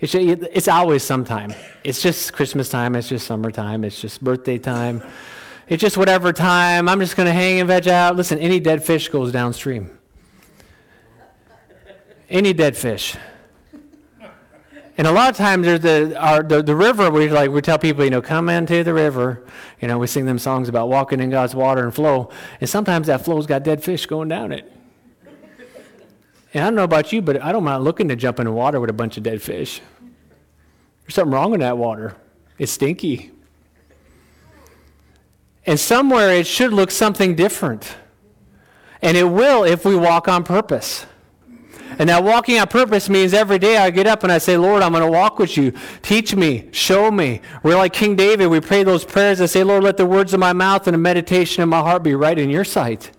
[0.00, 1.54] It's, it's always sometime.
[1.84, 2.96] It's just Christmas time.
[2.96, 3.84] It's just summertime.
[3.84, 5.02] It's just birthday time.
[5.72, 6.86] It's just whatever time.
[6.86, 8.14] I'm just going to hang and veg out.
[8.14, 9.90] Listen, any dead fish goes downstream.
[12.28, 13.16] Any dead fish.
[14.98, 17.78] And a lot of times there's the, our, the, the river, we like, we tell
[17.78, 19.46] people, you know, come into the river.
[19.80, 22.28] You know, we sing them songs about walking in God's water and flow.
[22.60, 24.70] And sometimes that flow's got dead fish going down it.
[26.52, 28.52] And I don't know about you, but I don't mind looking to jump in the
[28.52, 29.80] water with a bunch of dead fish.
[31.06, 32.14] There's something wrong with that water.
[32.58, 33.30] It's stinky.
[35.66, 37.96] And somewhere it should look something different.
[39.00, 41.06] And it will if we walk on purpose.
[41.98, 44.82] And that walking on purpose means every day I get up and I say, Lord,
[44.82, 45.72] I'm going to walk with you.
[46.00, 47.42] Teach me, show me.
[47.62, 48.46] We're like King David.
[48.46, 50.98] We pray those prayers and say, Lord, let the words of my mouth and the
[50.98, 53.10] meditation of my heart be right in your sight.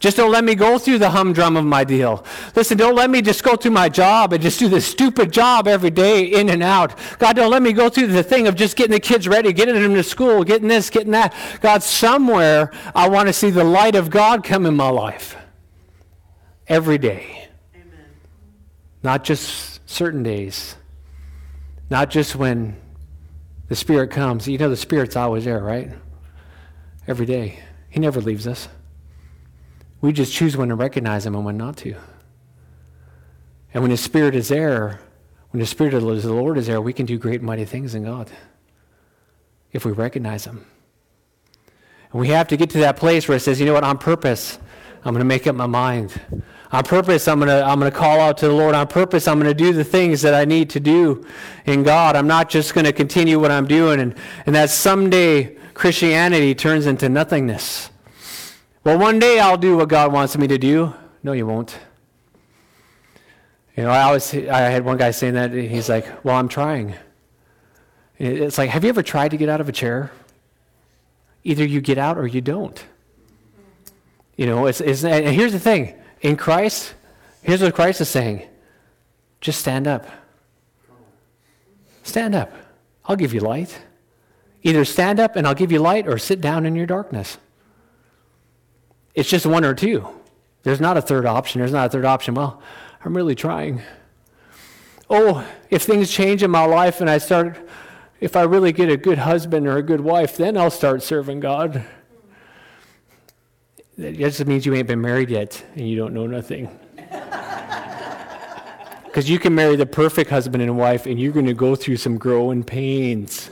[0.00, 2.24] Just don't let me go through the humdrum of my deal.
[2.54, 5.66] Listen, don't let me just go through my job and just do this stupid job
[5.66, 6.96] every day in and out.
[7.18, 9.74] God, don't let me go through the thing of just getting the kids ready, getting
[9.74, 11.34] them to school, getting this, getting that.
[11.60, 15.36] God, somewhere I want to see the light of God come in my life
[16.68, 17.48] every day.
[17.74, 18.06] Amen.
[19.02, 20.76] Not just certain days.
[21.90, 22.76] Not just when
[23.68, 24.46] the Spirit comes.
[24.46, 25.90] You know, the Spirit's always there, right?
[27.06, 27.58] Every day.
[27.90, 28.68] He never leaves us.
[30.00, 31.94] We just choose when to recognize Him and when not to.
[33.74, 35.00] And when His Spirit is there,
[35.50, 38.04] when the Spirit of the Lord is there, we can do great mighty things in
[38.04, 38.30] God
[39.72, 40.66] if we recognize Him.
[42.12, 43.98] And we have to get to that place where it says, you know what, on
[43.98, 44.58] purpose,
[45.04, 46.20] I'm going to make up my mind.
[46.70, 48.74] On purpose, I'm going to, I'm going to call out to the Lord.
[48.74, 51.26] On purpose, I'm going to do the things that I need to do
[51.66, 52.14] in God.
[52.14, 54.00] I'm not just going to continue what I'm doing.
[54.00, 57.90] And, and that someday Christianity turns into nothingness.
[58.88, 60.94] Well, one day I'll do what God wants me to do.
[61.22, 61.78] No, you won't.
[63.76, 65.52] You know, I always, I had one guy saying that.
[65.52, 66.94] He's like, well, I'm trying.
[68.18, 70.10] It's like, have you ever tried to get out of a chair?
[71.44, 72.82] Either you get out or you don't.
[74.38, 76.94] You know, it's, it's, and here's the thing in Christ,
[77.42, 78.48] here's what Christ is saying
[79.42, 80.06] just stand up.
[82.04, 82.50] Stand up.
[83.04, 83.78] I'll give you light.
[84.62, 87.36] Either stand up and I'll give you light or sit down in your darkness.
[89.18, 90.06] It's just one or two.
[90.62, 91.58] There's not a third option.
[91.58, 92.34] There's not a third option.
[92.34, 92.62] Well,
[93.04, 93.82] I'm really trying.
[95.10, 97.58] Oh, if things change in my life and I start,
[98.20, 101.40] if I really get a good husband or a good wife, then I'll start serving
[101.40, 101.84] God.
[103.96, 106.70] That just means you ain't been married yet and you don't know nothing.
[109.04, 111.96] Because you can marry the perfect husband and wife and you're going to go through
[111.96, 113.50] some growing pains.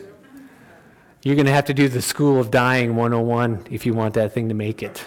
[1.25, 4.33] You're going to have to do the school of dying 101 if you want that
[4.33, 5.05] thing to make it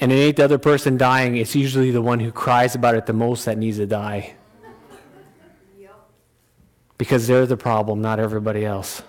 [0.00, 3.04] and it ain't the other person dying, it's usually the one who cries about it
[3.04, 4.34] the most that needs to die.
[6.96, 9.02] Because they're the problem, not everybody else.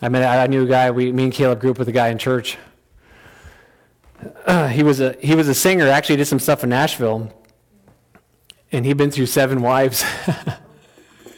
[0.00, 2.08] I mean, I knew a guy, we, me and Caleb grew up with a guy
[2.08, 2.56] in church.
[4.46, 7.32] Uh, he, was a, he was a singer, actually did some stuff in Nashville,
[8.72, 10.04] and he'd been through seven wives.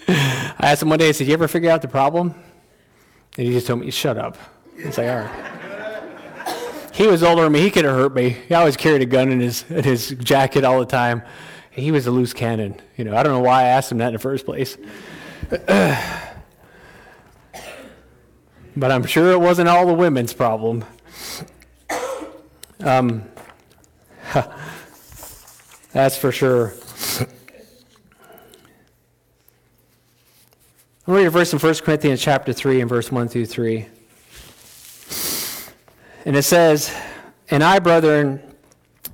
[0.08, 2.34] I asked him one day, I said, You ever figure out the problem?
[3.36, 4.36] And he just told me, Shut up.
[4.76, 5.49] It's like, All right.
[7.00, 7.60] He was older than me.
[7.62, 8.36] He could have hurt me.
[8.46, 11.22] He always carried a gun in his in his jacket all the time.
[11.70, 12.78] He was a loose cannon.
[12.98, 14.76] You know, I don't know why I asked him that in the first place.
[15.48, 15.96] but
[18.76, 20.84] I'm sure it wasn't all the women's problem.
[22.80, 23.24] Um,
[25.92, 26.74] that's for sure.
[31.06, 33.88] I'm reading a verse in 1 Corinthians chapter 3 and verse 1 through 3.
[36.24, 36.94] And it says,
[37.50, 38.42] And I, brethren,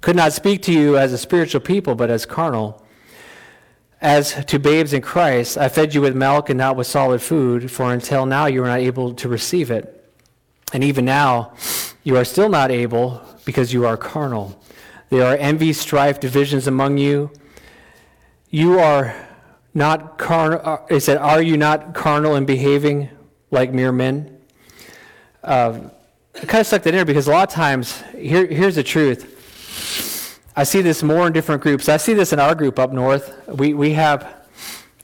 [0.00, 2.82] could not speak to you as a spiritual people, but as carnal.
[4.00, 7.70] As to babes in Christ, I fed you with milk and not with solid food,
[7.70, 9.92] for until now you were not able to receive it.
[10.72, 11.54] And even now
[12.02, 14.60] you are still not able, because you are carnal.
[15.08, 17.30] There are envy, strife, divisions among you.
[18.50, 19.14] You are
[19.72, 20.60] not carnal.
[20.62, 23.08] Uh, it said, Are you not carnal and behaving
[23.50, 24.38] like mere men?
[25.42, 25.90] Uh,
[26.36, 28.82] I kind of stuck that in there because a lot of times, here, here's the
[28.82, 30.38] truth.
[30.54, 31.88] I see this more in different groups.
[31.88, 33.34] I see this in our group up north.
[33.48, 34.46] We, we have,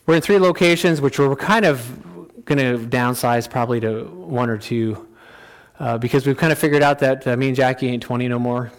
[0.04, 4.58] we're in three locations, which we're kind of going to downsize probably to one or
[4.58, 5.08] two
[5.78, 8.38] uh, because we've kind of figured out that uh, me and Jackie ain't 20 no
[8.38, 8.70] more.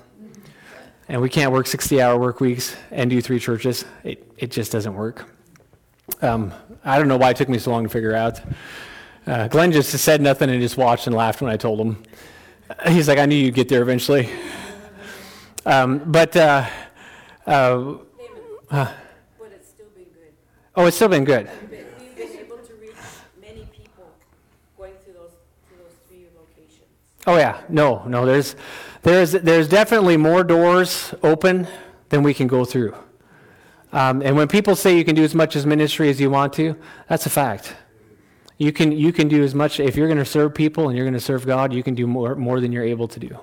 [1.09, 3.83] And we can't work 60 hour work weeks and do three churches.
[4.03, 5.27] It, it just doesn't work.
[6.21, 6.53] Um,
[6.85, 8.39] I don't know why it took me so long to figure out.
[9.25, 12.03] Uh, Glenn just said nothing and just watched and laughed when I told him.
[12.87, 14.29] He's like, I knew you'd get there eventually.
[15.65, 16.65] Um, but, uh,
[17.45, 17.93] uh,
[18.69, 20.33] But it's still been good.
[20.75, 21.49] oh, it's still been good.
[21.61, 22.91] We've been, we've been able to reach
[23.41, 24.11] many people
[24.77, 25.31] going through those,
[25.67, 26.87] through those three locations.
[27.27, 28.25] Oh yeah, no, no.
[28.25, 28.55] There's,
[29.03, 31.67] there's, there's definitely more doors open
[32.09, 32.95] than we can go through.
[33.93, 36.53] Um, and when people say you can do as much as ministry as you want
[36.53, 36.75] to,
[37.07, 37.75] that's a fact.
[38.57, 41.05] You can, you can do as much if you're going to serve people and you're
[41.05, 41.73] going to serve God.
[41.73, 43.37] You can do more, more than you're able to do.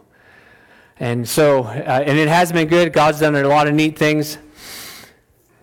[0.99, 2.92] And so, uh, and it has been good.
[2.92, 4.38] God's done a lot of neat things.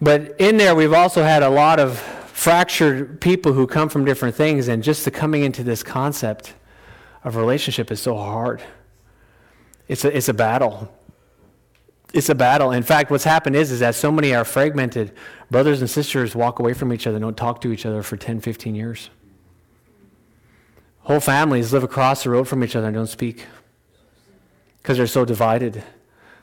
[0.02, 4.36] But in there, we've also had a lot of fractured people who come from different
[4.36, 6.54] things, and just the coming into this concept
[7.24, 8.62] of relationship is so hard.
[9.88, 10.92] It's a, it's a battle.
[12.14, 12.72] It's a battle.
[12.72, 15.14] In fact, what's happened is, is that so many are fragmented.
[15.50, 18.40] Brothers and sisters walk away from each other, don't talk to each other for 10,
[18.40, 19.10] 15 years.
[21.08, 23.46] Whole families live across the road from each other and don't speak
[24.82, 25.82] because they're so divided.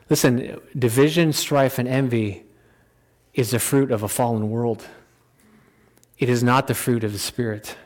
[0.09, 2.45] Listen, division, strife, and envy
[3.35, 4.87] is the fruit of a fallen world.
[6.19, 7.77] It is not the fruit of the Spirit.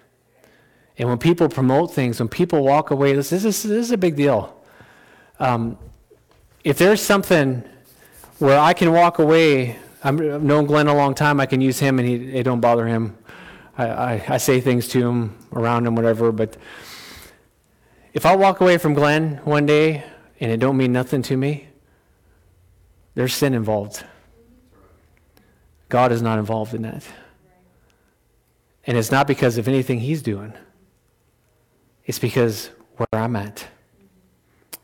[0.96, 3.98] And when people promote things, when people walk away, this, this, is, this is a
[3.98, 4.56] big deal.
[5.40, 5.78] Um,
[6.62, 7.64] if there's something
[8.38, 11.98] where I can walk away, I've known Glenn a long time, I can use him
[11.98, 13.18] and he, it don't bother him.
[13.76, 16.56] I, I, I say things to him, around him, whatever, but
[18.12, 20.04] if I walk away from Glenn one day
[20.40, 21.68] and it don't mean nothing to me,
[23.14, 24.04] there's sin involved.
[25.88, 27.04] God is not involved in that.
[28.86, 30.52] And it's not because of anything he's doing.
[32.04, 33.66] It's because where I'm at.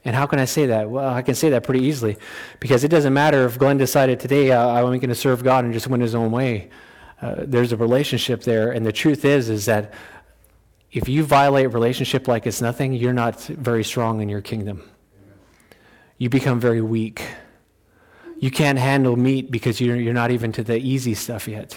[0.05, 0.91] And how can I say that?
[0.91, 2.19] Well, I can say that pretty easily
[2.61, 5.73] because it doesn't matter if Glenn decided today uh, I'm going to serve God and
[5.73, 6.69] just went his own way.
[7.23, 9.95] Uh, there's a relationship there, and the truth is, is that
[10.95, 14.89] if you violate relationship like it's nothing, you're not very strong in your kingdom.
[16.19, 17.21] You become very weak.
[18.39, 21.77] You can't handle meat because you're, you're not even to the easy stuff yet.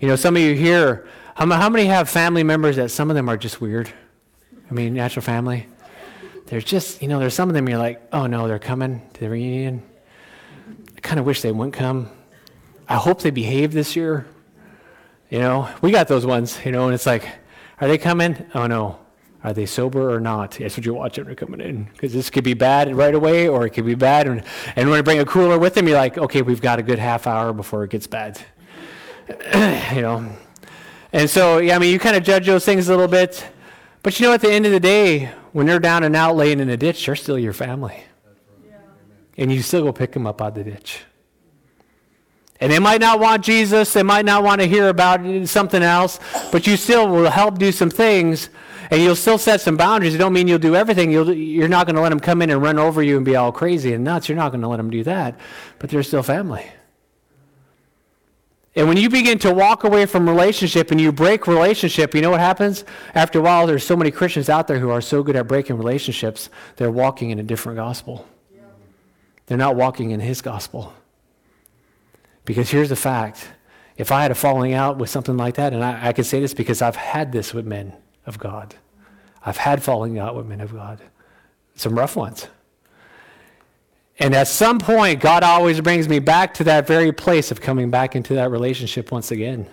[0.00, 3.16] You know, some of you here, how, how many have family members that some of
[3.16, 3.90] them are just weird?
[4.70, 5.66] I mean, natural family.
[6.46, 9.20] There's just, you know, there's some of them you're like, oh no, they're coming to
[9.20, 9.82] the reunion.
[10.94, 12.10] I kind of wish they wouldn't come.
[12.86, 14.26] I hope they behave this year.
[15.30, 17.26] You know, we got those ones, you know, and it's like,
[17.80, 18.46] are they coming?
[18.54, 18.98] Oh no.
[19.42, 20.58] Are they sober or not?
[20.60, 21.84] That's what you're watching when they're coming in.
[21.84, 24.26] Because this could be bad right away, or it could be bad.
[24.26, 24.44] And,
[24.76, 26.98] and when you bring a cooler with them, you're like, okay, we've got a good
[26.98, 28.38] half hour before it gets bad.
[29.94, 30.30] you know.
[31.12, 33.46] And so, yeah, I mean, you kind of judge those things a little bit.
[34.02, 36.60] But you know, at the end of the day, when they're down and out laying
[36.60, 38.04] in a ditch, they're still your family.
[39.38, 41.00] And you still go pick them up out of the ditch.
[42.60, 46.20] And they might not want Jesus, they might not want to hear about something else,
[46.52, 48.50] but you still will help do some things,
[48.90, 50.14] and you'll still set some boundaries.
[50.14, 51.10] It don't mean you'll do everything.
[51.10, 53.34] You'll, you're not going to let them come in and run over you and be
[53.34, 54.28] all crazy and nuts.
[54.28, 55.38] You're not going to let them do that,
[55.78, 56.66] but they're still family.
[58.76, 62.30] And when you begin to walk away from relationship and you break relationship, you know
[62.30, 62.84] what happens?
[63.14, 65.76] After a while, there's so many Christians out there who are so good at breaking
[65.76, 68.28] relationships, they're walking in a different gospel.
[69.46, 70.94] They're not walking in his gospel.
[72.50, 73.46] Because here's the fact
[73.96, 76.40] if I had a falling out with something like that, and I, I can say
[76.40, 77.92] this because I've had this with men
[78.26, 78.74] of God,
[79.46, 81.00] I've had falling out with men of God,
[81.76, 82.48] some rough ones.
[84.18, 87.88] And at some point, God always brings me back to that very place of coming
[87.88, 89.68] back into that relationship once again.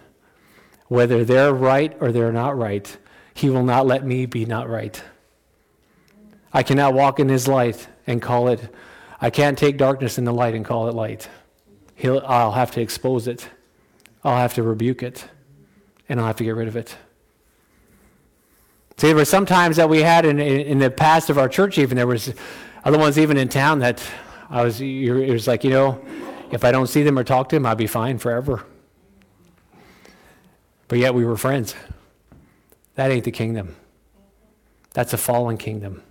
[0.87, 2.95] Whether they're right or they're not right,
[3.33, 5.03] He will not let me be not right.
[6.53, 8.69] I cannot walk in His light and call it,
[9.19, 11.27] I can't take darkness in the light and call it light.
[11.97, 13.49] He'll, I'll have to expose it.
[14.23, 15.25] I'll have to rebuke it.
[16.07, 16.95] And I'll have to get rid of it.
[18.97, 21.49] See, there were some times that we had in, in, in the past of our
[21.49, 22.33] church, even there was
[22.83, 24.01] other ones even in town that
[24.49, 25.99] I was, it was like, you know,
[26.51, 28.63] if I don't see them or talk to them, I'll be fine forever.
[30.87, 31.75] But yet we were friends.
[32.93, 33.75] That ain't the kingdom.
[34.93, 36.03] That's a fallen kingdom.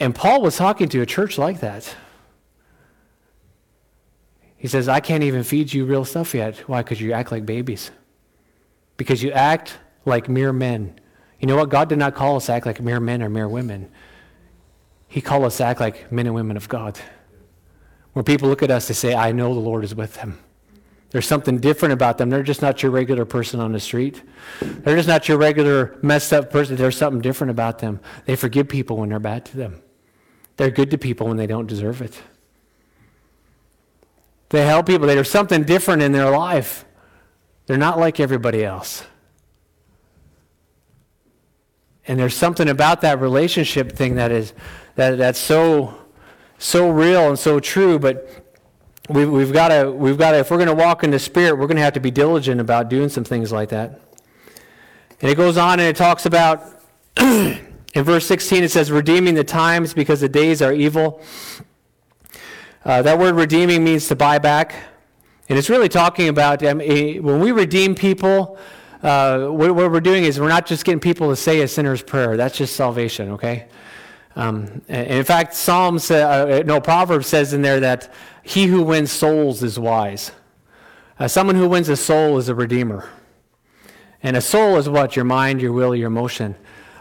[0.00, 1.94] And Paul was talking to a church like that.
[4.62, 6.56] He says, I can't even feed you real stuff yet.
[6.68, 6.82] Why?
[6.82, 7.90] Because you act like babies.
[8.96, 11.00] Because you act like mere men.
[11.40, 11.68] You know what?
[11.68, 13.90] God did not call us act like mere men or mere women.
[15.08, 16.96] He called us act like men and women of God.
[18.12, 20.38] Where people look at us, they say, I know the Lord is with them.
[21.10, 22.30] There's something different about them.
[22.30, 24.22] They're just not your regular person on the street.
[24.60, 26.76] They're just not your regular messed up person.
[26.76, 27.98] There's something different about them.
[28.26, 29.82] They forgive people when they're bad to them.
[30.56, 32.22] They're good to people when they don't deserve it.
[34.52, 35.06] They help people.
[35.06, 36.84] There's something different in their life.
[37.66, 39.02] They're not like everybody else.
[42.06, 44.52] And there's something about that relationship thing that is
[44.96, 45.94] that that's so
[46.58, 48.28] so real and so true, but
[49.08, 51.54] we, we've got to we've got to if we're going to walk in the spirit,
[51.56, 54.00] we're going to have to be diligent about doing some things like that.
[55.22, 56.82] And it goes on and it talks about
[57.16, 57.58] in
[57.94, 61.22] verse 16 it says redeeming the times because the days are evil.
[62.84, 64.74] Uh, that word redeeming means to buy back.
[65.48, 68.58] And it's really talking about um, a, when we redeem people,
[69.02, 72.02] uh, what, what, we're doing is we're not just getting people to say a sinner's
[72.02, 72.36] prayer.
[72.36, 73.68] That's just salvation, okay?
[74.34, 76.16] Um, in fact, Psalms, uh,
[76.60, 78.12] uh, no, Proverbs says in there that
[78.42, 80.32] he who wins souls is wise.
[81.20, 83.08] Uh, someone who wins a soul is a redeemer.
[84.24, 85.14] And a soul is what?
[85.14, 86.56] Your mind, your will, your emotion.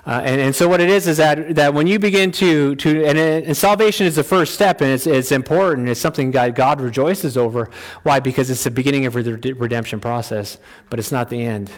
[0.05, 3.05] Uh, and, and so what it is is that, that when you begin to, to
[3.05, 5.87] and, and salvation is the first step, and it's, it's important.
[5.89, 7.69] It's something God, God rejoices over.
[8.03, 8.19] Why?
[8.19, 10.57] Because it's the beginning of the redemption process,
[10.89, 11.69] but it's not the end.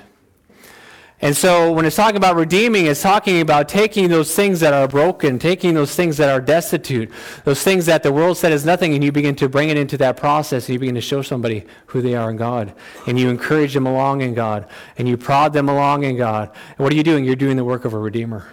[1.24, 4.90] And so when it's talking about redeeming, it's talking about taking those things that are
[4.90, 7.10] broken, taking those things that are destitute,
[7.46, 9.96] those things that the world said is nothing, and you begin to bring it into
[10.00, 12.74] that process, and you begin to show somebody who they are in God.
[13.08, 14.68] And you encourage them along in God,
[14.98, 16.52] and you prod them along in God.
[16.72, 17.24] And what are you doing?
[17.24, 18.46] You're doing the work of a redeemer.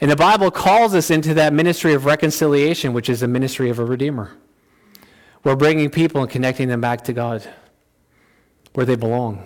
[0.00, 3.78] And the Bible calls us into that ministry of reconciliation, which is the ministry of
[3.78, 4.38] a redeemer.
[5.44, 7.46] We're bringing people and connecting them back to God,
[8.72, 9.44] where they belong.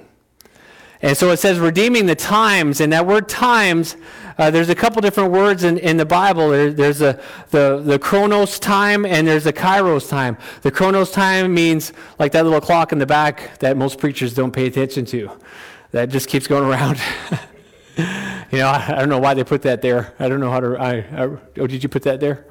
[1.04, 3.98] And so it says redeeming the times, and that word times,
[4.38, 6.48] uh, there's a couple different words in, in the Bible.
[6.48, 10.38] There, there's a, the, the chronos time and there's a kairos time.
[10.62, 14.50] The chronos time means like that little clock in the back that most preachers don't
[14.50, 15.30] pay attention to,
[15.90, 16.98] that just keeps going around.
[17.98, 20.14] you know, I, I, don't know why they put that there.
[20.18, 20.78] I don't know how to.
[20.78, 21.22] I, I
[21.58, 22.46] oh, did you put that there?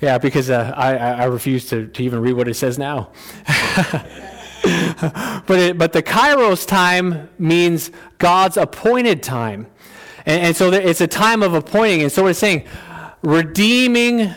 [0.00, 3.12] Yeah, because uh, I, I refuse to, to even read what it says now.
[5.46, 9.66] but, it, but the kairos time means God's appointed time.
[10.26, 12.02] And, and so there, it's a time of appointing.
[12.02, 12.66] And so we're saying,
[13.22, 14.34] redeeming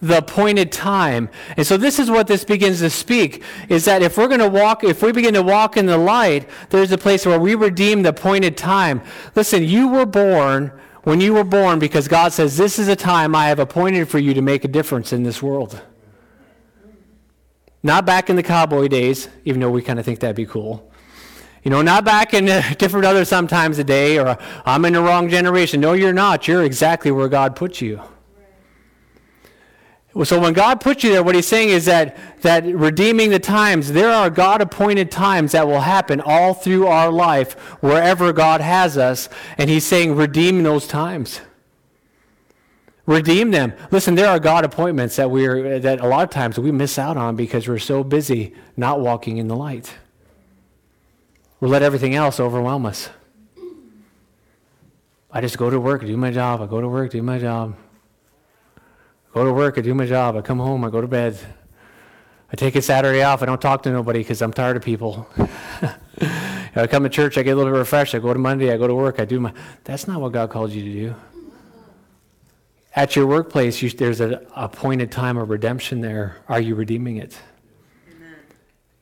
[0.00, 1.28] the appointed time.
[1.56, 4.48] And so this is what this begins to speak is that if we're going to
[4.48, 8.02] walk, if we begin to walk in the light, there's a place where we redeem
[8.02, 9.00] the appointed time.
[9.36, 10.72] Listen, you were born
[11.04, 14.18] when you were born because God says, This is a time I have appointed for
[14.18, 15.80] you to make a difference in this world.
[17.82, 20.88] Not back in the cowboy days, even though we kind of think that'd be cool.
[21.64, 22.46] You know, not back in
[22.78, 25.80] different other sometimes a day or I'm in the wrong generation.
[25.80, 26.48] No, you're not.
[26.48, 28.00] You're exactly where God put you.
[30.24, 33.92] So when God puts you there, what he's saying is that, that redeeming the times,
[33.92, 38.98] there are God appointed times that will happen all through our life, wherever God has
[38.98, 39.30] us.
[39.56, 41.40] And he's saying, redeem those times.
[43.04, 43.72] Redeem them.
[43.90, 47.16] Listen, there are God appointments that we're that a lot of times we miss out
[47.16, 49.92] on because we're so busy not walking in the light.
[51.58, 53.08] We let everything else overwhelm us.
[55.32, 56.60] I just go to work, do my job.
[56.60, 57.74] I go to work, do my job.
[58.76, 60.36] I go to work, I do my job.
[60.36, 61.38] I come home, I go to bed.
[62.52, 63.42] I take a Saturday off.
[63.42, 65.26] I don't talk to nobody because I'm tired of people.
[66.76, 68.14] I come to church, I get a little bit refreshed.
[68.14, 69.52] I go to Monday, I go to work, I do my.
[69.84, 71.31] That's not what God called you to do.
[72.94, 76.36] At your workplace, you, there's an appointed time of redemption there.
[76.48, 77.38] Are you redeeming it?
[78.14, 78.34] Amen.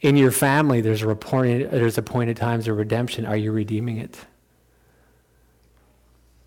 [0.00, 3.26] In your family, there's, a appointed, there's appointed times of redemption.
[3.26, 4.16] Are you redeeming it?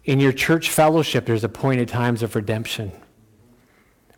[0.05, 2.93] In your church fellowship, there's appointed times of redemption.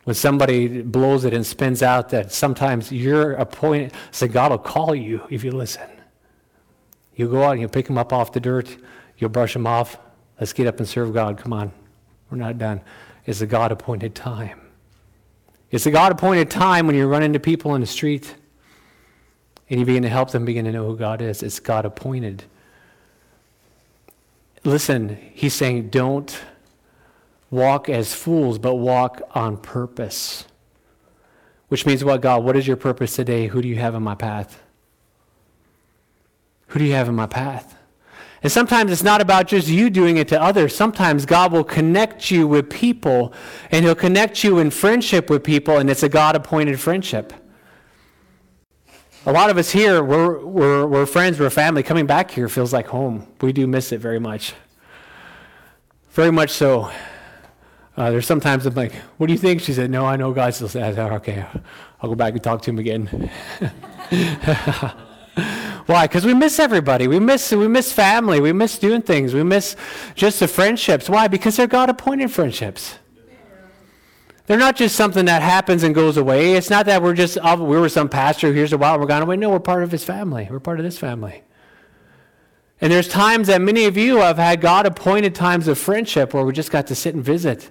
[0.04, 4.94] When somebody blows it and spins out, that sometimes you're appointed, so God will call
[4.94, 5.88] you if you listen.
[7.16, 8.76] You go out and you pick them up off the dirt,
[9.18, 9.98] you'll brush them off.
[10.38, 11.38] Let's get up and serve God.
[11.38, 11.72] Come on,
[12.30, 12.82] we're not done
[13.26, 14.60] is a God appointed time.
[15.70, 18.34] It's a God appointed time when you run into people in the street
[19.68, 21.42] and you begin to help them begin to know who God is.
[21.42, 22.44] It's God appointed.
[24.64, 26.40] Listen, he's saying, don't
[27.50, 30.44] walk as fools, but walk on purpose.
[31.68, 32.44] Which means what, God?
[32.44, 33.48] What is your purpose today?
[33.48, 34.62] Who do you have in my path?
[36.68, 37.75] Who do you have in my path?
[38.46, 40.72] And sometimes it's not about just you doing it to others.
[40.72, 43.32] Sometimes God will connect you with people,
[43.72, 47.32] and He'll connect you in friendship with people, and it's a God appointed friendship.
[49.26, 51.82] A lot of us here, we're, we're, we're friends, we're family.
[51.82, 53.26] Coming back here feels like home.
[53.40, 54.54] We do miss it very much.
[56.10, 56.92] Very much so.
[57.96, 59.60] Uh, there's sometimes I'm like, what do you think?
[59.60, 61.44] She said, no, I know God still says, okay,
[62.00, 63.28] I'll go back and talk to him again.
[65.86, 66.06] Why?
[66.06, 67.06] Because we miss everybody.
[67.06, 68.40] We miss we miss family.
[68.40, 69.34] We miss doing things.
[69.34, 69.76] We miss
[70.14, 71.08] just the friendships.
[71.08, 71.28] Why?
[71.28, 72.98] Because they're God appointed friendships.
[74.46, 76.54] They're not just something that happens and goes away.
[76.54, 79.22] It's not that we're just, oh, we were some pastor here's a while, we're gone
[79.22, 79.36] away.
[79.36, 80.46] No, we're part of his family.
[80.48, 81.42] We're part of this family.
[82.80, 86.44] And there's times that many of you have had God appointed times of friendship where
[86.44, 87.70] we just got to sit and visit.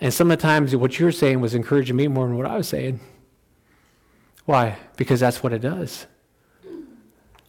[0.00, 2.46] And some of the times what you were saying was encouraging me more than what
[2.46, 3.00] I was saying.
[4.44, 4.76] Why?
[4.96, 6.06] Because that's what it does.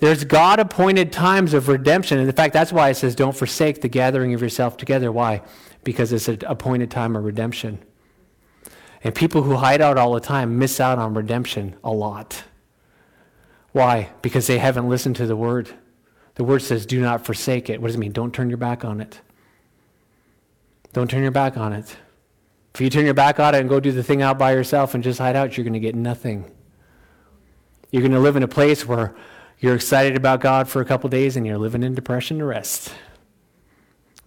[0.06, 2.20] There's God appointed times of redemption.
[2.20, 5.12] And in fact, that's why it says, don't forsake the gathering of yourself together.
[5.12, 5.42] Why?
[5.84, 7.80] Because it's an appointed time of redemption.
[9.04, 12.44] And people who hide out all the time miss out on redemption a lot.
[13.72, 14.12] Why?
[14.22, 15.72] Because they haven't listened to the word.
[16.36, 17.82] The word says, do not forsake it.
[17.82, 18.12] What does it mean?
[18.12, 19.22] Don't turn your back on it.
[20.94, 21.98] Don't turn your back on it.
[22.76, 24.94] If you turn your back on it and go do the thing out by yourself
[24.94, 26.52] and just hide out, you're going to get nothing.
[27.90, 29.16] You're going to live in a place where
[29.66, 32.94] you're excited about God for a couple days and you're living in depression the rest.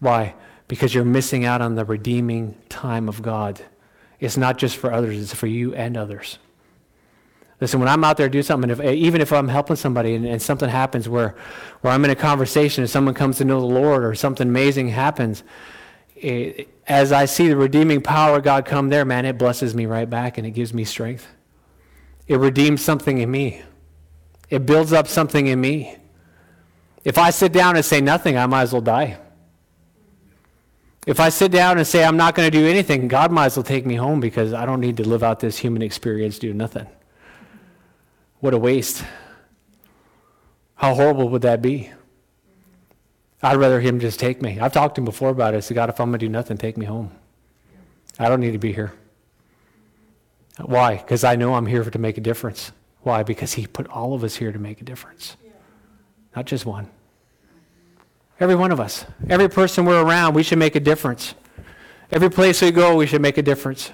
[0.01, 0.35] Why?
[0.67, 3.61] Because you're missing out on the redeeming time of God.
[4.19, 6.41] It's not just for others, it's for you and others.
[7.61, 10.27] Listen, when I'm out there doing something, if, eh, even if I'm helping somebody and,
[10.27, 11.37] and, something happens where,
[11.83, 14.89] where I'm in a conversation and someone comes to know the Lord or something amazing
[14.89, 15.45] happens,
[16.17, 19.87] it, as I see the redeeming power of God come there, man, it blesses me
[19.87, 21.29] right back and it gives me strength.
[22.27, 23.63] It redeems something in me.
[24.51, 25.97] It builds up something in me.
[27.05, 29.19] If I sit down and say nothing, I might as well die.
[31.07, 33.57] If I sit down and say I'm not going to do anything, God might as
[33.57, 36.59] well take me home because I don't need to live out this human experience doing
[36.59, 36.87] nothing.
[38.41, 39.05] What a waste.
[40.75, 41.91] How horrible would that be?
[43.43, 44.61] I'd rather him just take me.
[44.61, 45.59] I've talked to him before about it.
[45.59, 47.11] I said, God, if I'm going to do nothing, take me home.
[48.19, 48.93] I don't need to be here.
[50.59, 50.97] Why?
[50.97, 52.73] Because I know I'm here to make a difference.
[53.03, 53.23] Why?
[53.23, 55.37] Because he put all of us here to make a difference,
[56.35, 56.89] not just one.
[58.41, 61.35] Every one of us, every person we're around, we should make a difference.
[62.11, 63.91] Every place we go, we should make a difference.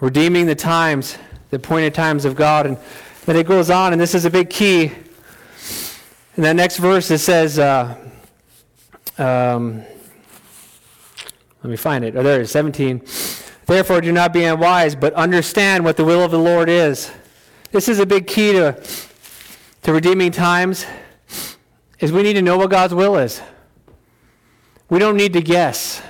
[0.00, 1.18] Redeeming the times,
[1.50, 2.66] the appointed times of God.
[2.66, 2.78] And
[3.26, 4.92] then it goes on, and this is a big key.
[6.36, 7.96] In that next verse, it says, uh,
[9.18, 9.82] um,
[11.62, 12.14] let me find it.
[12.16, 13.02] Oh, there it is, 17.
[13.66, 17.10] Therefore, do not be unwise, but understand what the will of the Lord is.
[17.70, 18.82] This is a big key to,
[19.82, 20.86] to redeeming times,
[22.00, 23.42] is we need to know what God's will is.
[24.88, 26.02] We don't need to guess.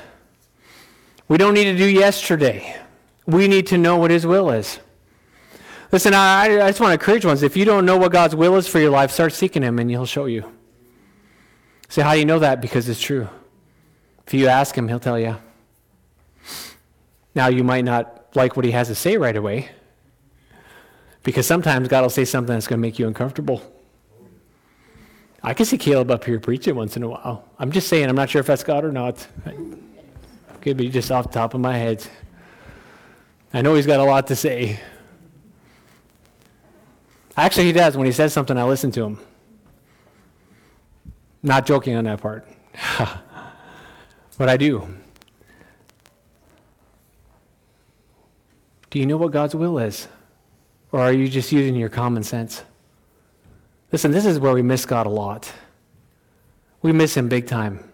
[1.27, 2.77] We don't need to do yesterday.
[3.27, 4.79] We need to know what His will is.
[5.91, 7.43] Listen, I, I just want to encourage ones.
[7.43, 9.91] If you don't know what God's will is for your life, start seeking Him and
[9.91, 10.51] He'll show you.
[11.89, 12.61] Say, how do you know that?
[12.61, 13.29] Because it's true.
[14.27, 15.37] If you ask Him, He'll tell you.
[17.35, 19.71] Now, you might not like what He has to say right away,
[21.29, 23.61] because sometimes God will say something that's going to make you uncomfortable.
[25.43, 27.45] I can see Caleb up here preaching once in a while.
[27.59, 29.29] I'm just saying, I'm not sure if that's God or not.
[30.63, 32.03] Could be just off the top of my head.
[33.53, 34.81] I know he's got a lot to say.
[37.37, 37.95] Actually, he does.
[37.95, 39.19] When he says something, I listen to him.
[41.43, 42.49] Not joking on that part.
[44.39, 44.89] but I do.
[48.89, 50.09] Do you know what God's will is?
[50.93, 52.63] Or are you just using your common sense?
[53.93, 55.53] Listen, this is where we miss God a lot.
[56.83, 57.85] We miss Him big time.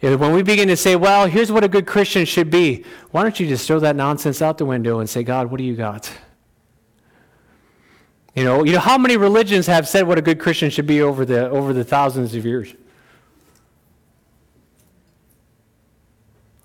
[0.00, 3.40] When we begin to say, well, here's what a good Christian should be, why don't
[3.40, 6.12] you just throw that nonsense out the window and say, God, what do you got?
[8.36, 11.00] You know, you know how many religions have said what a good Christian should be
[11.00, 12.74] over the, over the thousands of years?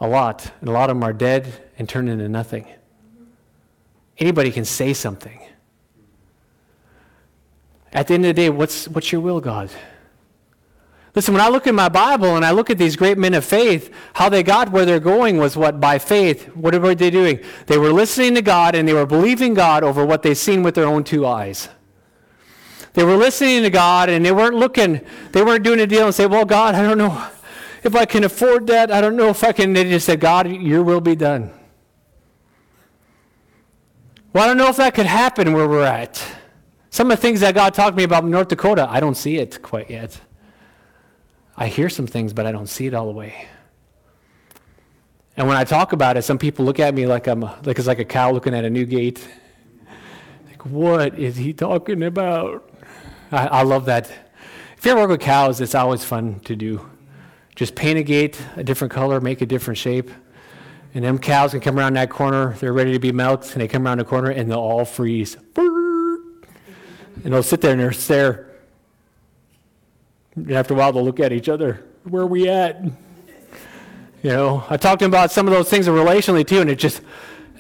[0.02, 0.52] A lot.
[0.60, 1.48] And a lot of them are dead
[1.80, 2.68] and turned into nothing.
[4.22, 5.40] Anybody can say something.
[7.92, 9.72] At the end of the day, what's, what's your will, God?
[11.16, 13.44] Listen, when I look at my Bible and I look at these great men of
[13.44, 15.80] faith, how they got where they're going was what?
[15.82, 16.46] By faith.
[16.56, 17.40] What were they doing?
[17.66, 20.76] They were listening to God and they were believing God over what they've seen with
[20.76, 21.68] their own two eyes.
[22.94, 25.02] They were listening to God and they weren't looking,
[25.32, 27.28] they weren't doing a deal and say, well, God, I don't know
[27.84, 28.92] if I can afford that.
[28.92, 29.74] I don't know if I can.
[29.74, 31.52] They just said, God, your will be done.
[34.34, 36.24] Well, I don't know if that could happen where we're at.
[36.90, 39.16] Some of the things that God talked to me about in North Dakota, I don't
[39.16, 40.22] see it quite yet.
[41.58, 43.48] I hear some things, but I don't see it all the way.
[45.36, 47.88] And when I talk about it, some people look at me like I'm like it's
[47.88, 49.28] like a cow looking at a new gate.
[50.48, 52.70] Like, what is he talking about?
[53.34, 54.10] I, I love that.
[54.78, 56.90] If you ever work with cows, it's always fun to do.
[57.56, 60.10] Just paint a gate a different color, make a different shape.
[60.94, 63.68] And them cows can come around that corner, they're ready to be milked, and they
[63.68, 65.38] come around the corner and they'll all freeze.
[65.56, 68.48] And they'll sit there and they'll stare.
[70.36, 71.86] And after a while, they'll look at each other.
[72.04, 72.84] Where are we at?
[72.84, 76.76] You know, I talked to him about some of those things relationally too, and it
[76.76, 77.02] just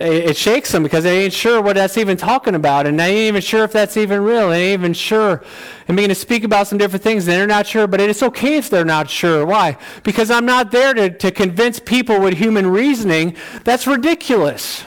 [0.01, 3.27] it, shakes them because they ain't sure what that's even talking about, and they ain't
[3.29, 4.49] even sure if that's even real.
[4.49, 5.43] They ain't even sure.
[5.87, 7.87] I'm going to speak about some different things, and they're not sure.
[7.87, 9.45] But it's okay if they're not sure.
[9.45, 9.77] Why?
[10.03, 13.35] Because I'm not there to, to convince people with human reasoning.
[13.63, 14.83] That's ridiculous.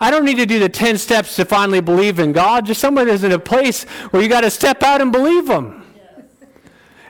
[0.00, 2.66] I don't need to do the 10 steps to finally believe in God.
[2.66, 5.83] Just someone is in a place where you got to step out and believe Him.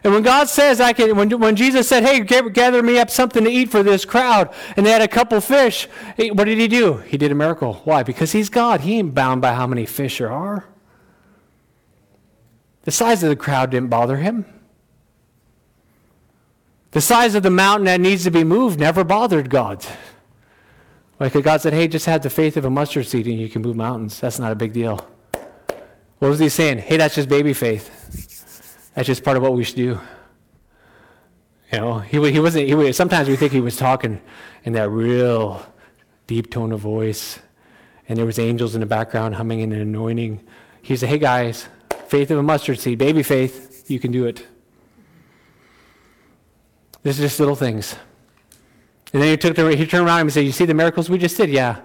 [0.05, 3.43] And when God says, I can, when, when Jesus said, hey, gather me up something
[3.43, 5.89] to eat for this crowd, and they had a couple fish,
[6.19, 6.99] what did he do?
[6.99, 7.81] He did a miracle.
[7.85, 8.03] Why?
[8.03, 8.83] Because he's God.
[8.83, 10.67] He ain't bound by how many fish there are.
[12.83, 14.45] The size of the crowd didn't bother him.
[16.91, 19.85] The size of the mountain that needs to be moved never bothered God.
[21.19, 23.63] Like God said, hey, just have the faith of a mustard seed and you can
[23.63, 24.21] move mountains.
[24.21, 25.01] That's not a big deal.
[26.19, 26.79] What was he saying?
[26.79, 28.24] Hey, that's just baby faith.
[28.95, 30.01] That's just part of what we should do.
[31.73, 34.21] You know, he, he wasn't, he, sometimes we think he was talking
[34.63, 35.67] in that real
[36.27, 37.41] deep tone of voice,
[38.09, 40.41] and there was angels in the background humming and anointing.
[40.83, 41.69] He said, hey guys,
[42.07, 44.47] faith of a mustard seed, baby faith, you can do it.
[47.03, 47.97] This is just little things.
[49.13, 51.19] And then he, took the, he turned around and said, you see the miracles we
[51.19, 51.51] just did?
[51.51, 51.81] Yeah.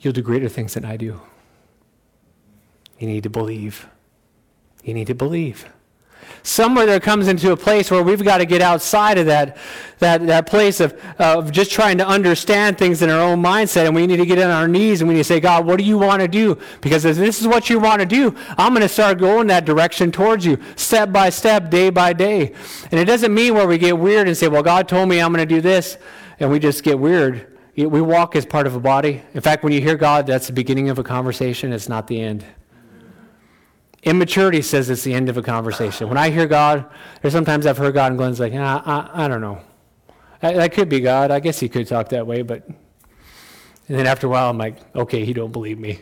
[0.00, 1.20] You'll do greater things than I do.
[2.98, 3.86] You need to believe.
[4.82, 5.68] You need to believe
[6.42, 9.56] somewhere there comes into a place where we've got to get outside of that,
[9.98, 13.86] that, that place of, of just trying to understand things in our own mindset.
[13.86, 15.78] And we need to get on our knees and we need to say, God, what
[15.78, 16.58] do you want to do?
[16.80, 19.64] Because if this is what you want to do, I'm going to start going that
[19.64, 22.54] direction towards you, step by step, day by day.
[22.90, 25.32] And it doesn't mean where we get weird and say, well, God told me I'm
[25.32, 25.96] going to do this,
[26.40, 27.46] and we just get weird.
[27.76, 29.22] We walk as part of a body.
[29.32, 32.20] In fact, when you hear God, that's the beginning of a conversation, it's not the
[32.20, 32.44] end.
[34.02, 36.08] Immaturity says it's the end of a conversation.
[36.08, 36.86] When I hear God,
[37.22, 39.60] or sometimes I've heard God and Glenn's like, nah, I, I don't know.
[40.40, 41.30] That, that could be God.
[41.30, 42.66] I guess he could talk that way, but.
[43.88, 46.00] And then after a while, I'm like, okay, he don't believe me.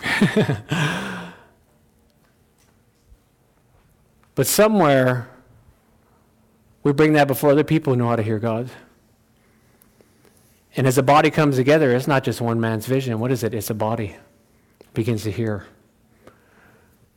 [4.34, 5.28] but somewhere,
[6.82, 8.70] we bring that before other people who know how to hear God.
[10.76, 13.18] And as a body comes together, it's not just one man's vision.
[13.18, 13.54] What is it?
[13.54, 14.16] It's a body
[14.94, 15.66] begins to hear.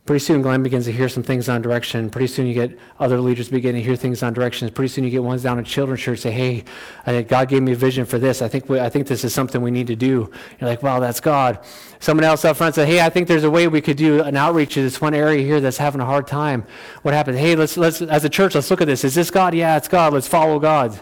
[0.10, 2.10] Pretty soon, Glenn begins to hear some things on direction.
[2.10, 4.72] Pretty soon, you get other leaders begin to hear things on directions.
[4.72, 6.64] Pretty soon, you get ones down in children's church say, "Hey,
[7.05, 8.41] I, God gave me a vision for this.
[8.41, 10.99] I think we, I think this is something we need to do." You're like, "Wow,
[10.99, 11.60] that's God."
[11.99, 14.36] Someone else up front said, "Hey, I think there's a way we could do an
[14.36, 16.66] outreach to this one area here that's having a hard time.
[17.03, 17.38] What happened?
[17.38, 19.03] Hey, let's let's as a church, let's look at this.
[19.03, 19.53] Is this God?
[19.53, 20.12] Yeah, it's God.
[20.12, 20.99] Let's follow God."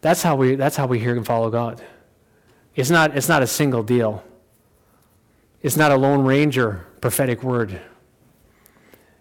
[0.00, 1.82] That's how we that's how we hear and follow God.
[2.76, 4.22] It's not it's not a single deal.
[5.60, 7.78] It's not a lone ranger prophetic word.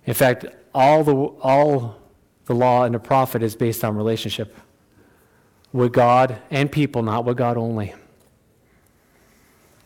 [0.05, 1.97] In fact, all the, all
[2.45, 4.55] the law and the prophet is based on relationship
[5.73, 7.93] with God and people, not with God only.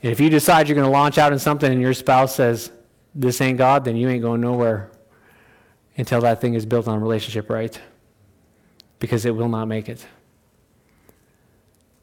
[0.04, 2.70] And if you decide you're going to launch out in something and your spouse says,
[3.16, 4.92] this ain't God, then you ain't going nowhere
[5.98, 7.80] until that thing is built on relationship right.
[9.00, 10.06] Because it will not make it.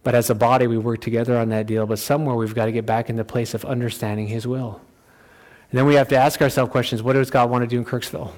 [0.02, 2.72] But as a body, we work together on that deal, but somewhere we've got to
[2.72, 4.80] get back in the place of understanding His will.
[5.72, 7.84] And then we have to ask ourselves questions what does God want to do in
[7.86, 8.30] Kirksville?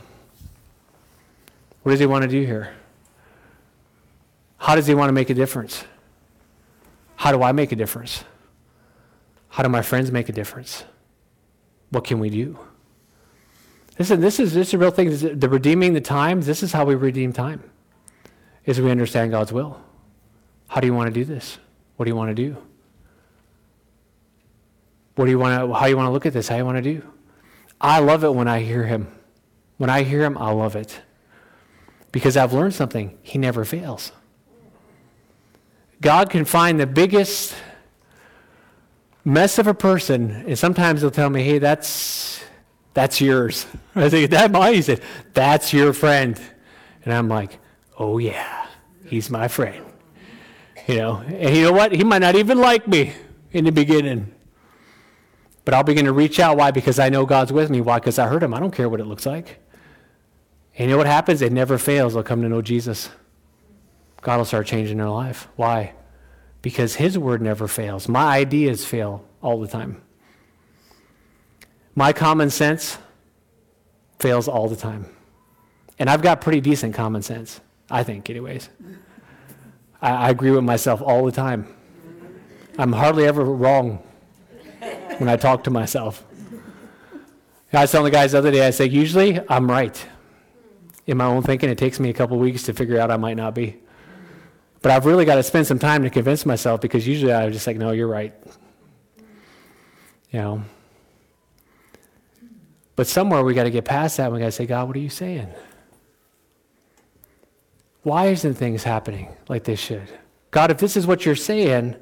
[1.82, 2.72] What does He want to do here?
[4.57, 5.85] How does He want to make a difference?
[7.16, 8.22] How do I make a difference?
[9.49, 10.85] How do my friends make a difference?
[11.91, 12.57] What can we do?
[13.99, 15.11] Listen, this is this is a real thing.
[15.39, 16.47] The redeeming the times.
[16.47, 17.68] This is how we redeem time.
[18.64, 19.80] Is we understand God's will.
[20.68, 21.59] How do you want to do this?
[21.97, 22.57] What do you want to do?
[25.16, 25.74] What do you want to?
[25.74, 26.47] How do you want to look at this?
[26.47, 27.03] How do you want to do?
[27.85, 29.09] I love it when I hear him.
[29.76, 31.03] When I hear him, I love it.
[32.12, 33.18] Because I've learned something.
[33.22, 34.11] He never fails.
[36.01, 37.55] God can find the biggest
[39.22, 42.43] mess of a person, and sometimes he'll tell me, hey, that's
[42.95, 43.66] that's yours.
[43.95, 45.03] I think that might he said,
[45.35, 46.41] that's your friend.
[47.05, 47.59] And I'm like,
[47.99, 48.66] oh yeah,
[49.05, 49.85] he's my friend.
[50.87, 51.93] You know, and you know what?
[51.93, 53.12] He might not even like me
[53.53, 54.34] in the beginning.
[55.64, 56.56] But I'll begin to reach out.
[56.56, 56.70] Why?
[56.70, 57.80] Because I know God's with me.
[57.80, 57.98] Why?
[57.98, 58.52] Because I heard him.
[58.52, 59.60] I don't care what it looks like.
[60.76, 61.40] And you know what happens?
[61.40, 62.14] It never fails.
[62.14, 63.08] They'll come to know Jesus.
[64.20, 65.48] God will start changing their life.
[65.56, 65.94] Why?
[66.62, 68.08] Because his word never fails.
[68.08, 70.02] My ideas fail all the time.
[71.94, 72.98] My common sense
[74.18, 75.06] fails all the time.
[75.98, 77.60] And I've got pretty decent common sense,
[77.90, 78.68] I think, anyways.
[80.02, 81.72] I, I agree with myself all the time.
[82.78, 84.02] I'm hardly ever wrong
[85.18, 86.24] when I talk to myself.
[87.72, 90.06] I was telling the guys the other day, I say, usually I'm right.
[91.06, 93.36] In my own thinking, it takes me a couple weeks to figure out I might
[93.36, 93.76] not be.
[94.80, 97.66] But I've really got to spend some time to convince myself because usually I'm just
[97.66, 98.32] like, no, you're right.
[100.30, 100.64] You know.
[102.96, 104.26] But somewhere we got to get past that.
[104.26, 105.48] And we got to say, God, what are you saying?
[108.02, 110.08] Why isn't things happening like they should?
[110.50, 111.96] God, if this is what you're saying,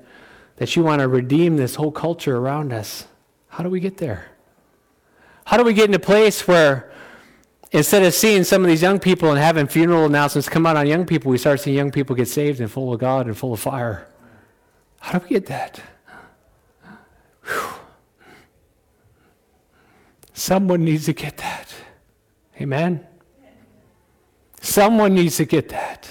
[0.63, 3.09] that you want to redeem this whole culture around us,
[3.49, 4.27] how do we get there?
[5.45, 6.93] How do we get in a place where
[7.73, 10.87] instead of seeing some of these young people and having funeral announcements come out on
[10.87, 13.53] young people, we start seeing young people get saved and full of God and full
[13.53, 14.07] of fire?
[15.01, 15.83] How do we get that?
[17.45, 17.75] Whew.
[20.33, 21.75] Someone needs to get that.
[22.61, 23.05] Amen?
[24.61, 26.09] Someone needs to get that.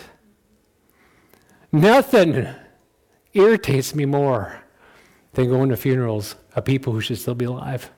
[1.71, 2.49] Nothing
[3.33, 4.61] irritates me more
[5.33, 7.89] than going to funerals of people who should still be alive.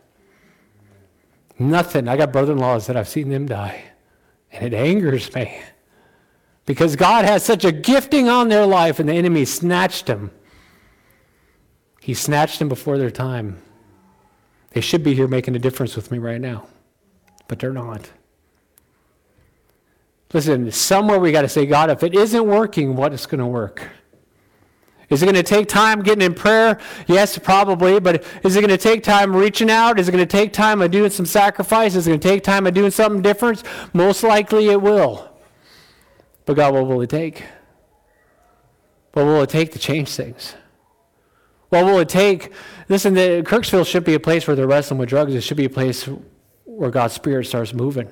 [1.57, 2.07] Nothing.
[2.07, 3.83] I got brother in laws that I've seen them die,
[4.51, 5.61] and it angers me
[6.65, 10.31] because God has such a gifting on their life, and the enemy snatched them.
[12.01, 13.61] He snatched them before their time.
[14.71, 16.67] They should be here making a difference with me right now,
[17.47, 18.09] but they're not.
[20.33, 23.45] Listen, somewhere we got to say, God, if it isn't working, what is going to
[23.45, 23.87] work?
[25.13, 26.79] Is it going to take time getting in prayer?
[27.07, 27.99] Yes, probably.
[27.99, 29.99] But is it going to take time reaching out?
[29.99, 31.95] Is it going to take time of doing some sacrifice?
[31.95, 33.63] Is it going to take time of doing something different?
[33.93, 35.29] Most likely it will.
[36.45, 37.43] But God, what will it take?
[39.13, 40.55] What will it take to change things?
[41.69, 42.51] What will it take?
[42.89, 45.33] Listen, the, Kirksville should be a place where they're wrestling with drugs.
[45.33, 46.09] It should be a place
[46.65, 48.09] where God's Spirit starts moving.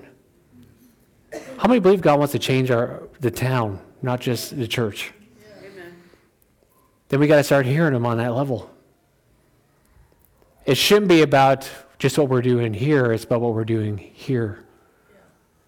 [1.58, 5.14] How many believe God wants to change our the town, not just the church?
[7.12, 8.72] Then we got to start hearing Him on that level.
[10.66, 14.64] It shouldn't be about just what we're doing here, it's about what we're doing here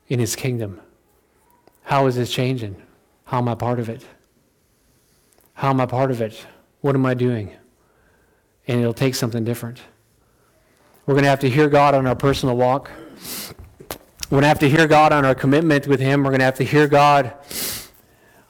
[0.08, 0.80] in His kingdom.
[1.84, 2.82] How is this changing?
[3.26, 4.06] How am I part of it?
[5.56, 6.46] How am I part of it?
[6.80, 7.52] What am I doing?
[8.66, 9.82] And it'll take something different.
[11.06, 12.90] We're going to have to hear God on our personal walk.
[14.30, 16.24] We're going to have to hear God on our commitment with Him.
[16.24, 17.34] We're going to have to hear God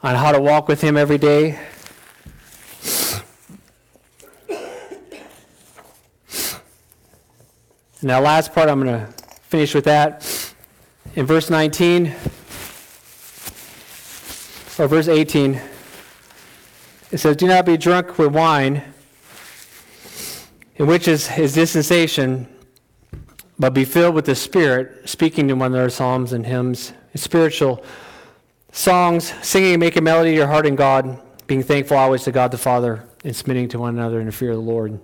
[0.00, 1.58] on how to walk with Him every day.
[8.04, 9.10] And that last part, I'm going to
[9.44, 10.52] finish with that.
[11.14, 12.08] In verse 19,
[14.78, 15.58] or verse 18,
[17.10, 18.82] it says, Do not be drunk with wine,
[20.76, 22.46] in which is his dispensation,
[23.58, 27.82] but be filled with the Spirit, speaking to one another psalms and hymns, and spiritual
[28.70, 32.50] songs, singing and making melody to your heart in God, being thankful always to God
[32.50, 35.00] the Father, and submitting to one another in the fear of the Lord.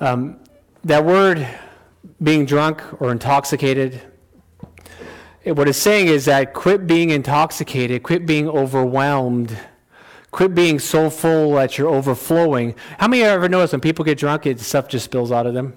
[0.00, 0.38] Um,
[0.84, 1.48] that word,
[2.22, 4.00] being drunk or intoxicated,
[5.44, 9.56] what it's saying is that quit being intoxicated, quit being overwhelmed,
[10.30, 12.74] quit being so full that you're overflowing.
[12.98, 15.46] How many of you ever noticed when people get drunk, it, stuff just spills out
[15.46, 15.76] of them?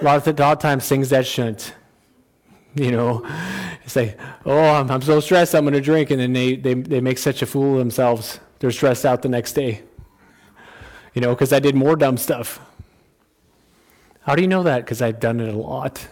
[0.00, 1.74] A lot of, the, a lot of times, things that shouldn't.
[2.74, 3.24] You know,
[3.84, 6.10] it's like, oh, I'm, I'm so stressed, I'm going to drink.
[6.10, 8.40] And then they, they, they make such a fool of themselves.
[8.58, 9.82] They're stressed out the next day.
[11.14, 12.58] You know, because I did more dumb stuff.
[14.24, 14.84] How do you know that?
[14.84, 16.06] Because I've done it a lot.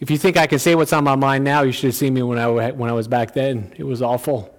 [0.00, 2.14] If you think I can say what's on my mind now, you should have seen
[2.14, 3.72] me when I, when I was back then.
[3.76, 4.52] It was awful.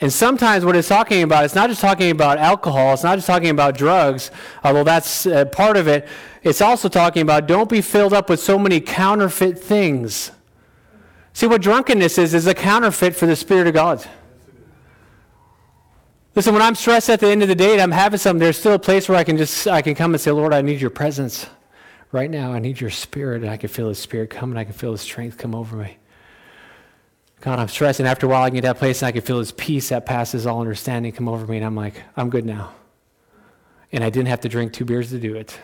[0.00, 3.26] And sometimes what it's talking about, it's not just talking about alcohol, it's not just
[3.26, 4.30] talking about drugs,
[4.62, 6.06] although that's uh, part of it.
[6.42, 10.30] It's also talking about don't be filled up with so many counterfeit things.
[11.32, 14.06] See, what drunkenness is, is a counterfeit for the Spirit of God.
[16.36, 18.58] Listen, when I'm stressed at the end of the day and I'm having something, there's
[18.58, 20.82] still a place where I can just I can come and say, Lord, I need
[20.82, 21.46] your presence
[22.12, 22.52] right now.
[22.52, 24.92] I need your spirit, and I can feel his spirit come and I can feel
[24.92, 25.96] his strength come over me.
[27.40, 29.38] God, I'm stressed, and after a while I get that place and I can feel
[29.38, 32.74] his peace that passes all understanding come over me, and I'm like, I'm good now.
[33.90, 35.58] And I didn't have to drink two beers to do it.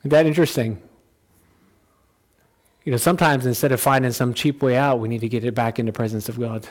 [0.00, 0.82] Isn't that interesting?
[2.84, 5.54] You know, sometimes instead of finding some cheap way out, we need to get it
[5.54, 6.68] back in the presence of God.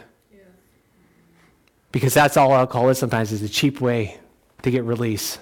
[1.92, 4.20] Because that's all alcohol is sometimes is a cheap way
[4.62, 5.40] to get release.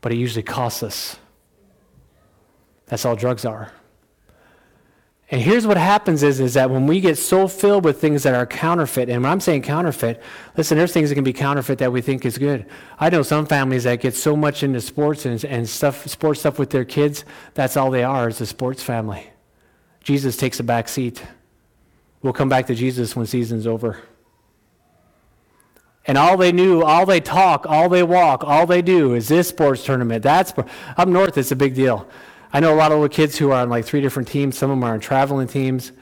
[0.00, 1.18] But it usually costs us.
[2.86, 3.72] That's all drugs are.
[5.32, 8.34] And here's what happens is, is that when we get so filled with things that
[8.34, 10.20] are counterfeit, and when I'm saying counterfeit,
[10.56, 12.66] listen, there's things that can be counterfeit that we think is good.
[12.98, 16.58] I know some families that get so much into sports and, and stuff, sports stuff
[16.58, 19.30] with their kids, that's all they are is a sports family.
[20.02, 21.22] Jesus takes a back seat.
[22.22, 24.00] We'll come back to Jesus when season's over.
[26.06, 29.48] And all they knew, all they talk, all they walk, all they do is this
[29.48, 30.22] sports tournament.
[30.22, 30.52] That's
[30.96, 31.36] up north.
[31.36, 32.08] It's a big deal.
[32.52, 34.58] I know a lot of little kids who are on like three different teams.
[34.58, 35.92] Some of them are on traveling teams.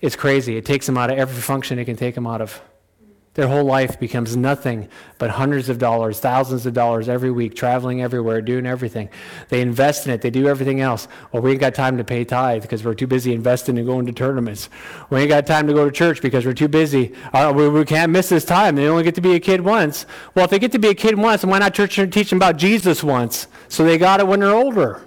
[0.00, 0.56] It's crazy.
[0.56, 2.60] It takes them out of every function it can take them out of.
[3.34, 8.00] Their whole life becomes nothing but hundreds of dollars, thousands of dollars every week, traveling
[8.00, 9.08] everywhere, doing everything.
[9.48, 11.08] They invest in it, they do everything else.
[11.32, 14.06] Well, we ain't got time to pay tithe because we're too busy investing and going
[14.06, 14.68] to tournaments.
[15.10, 17.12] We ain't got time to go to church because we're too busy.
[17.32, 18.76] Uh, we, we can't miss this time.
[18.76, 20.06] They only get to be a kid once.
[20.36, 22.56] Well, if they get to be a kid once, why not church teach them about
[22.56, 23.48] Jesus once?
[23.68, 25.02] So they got it when they're older.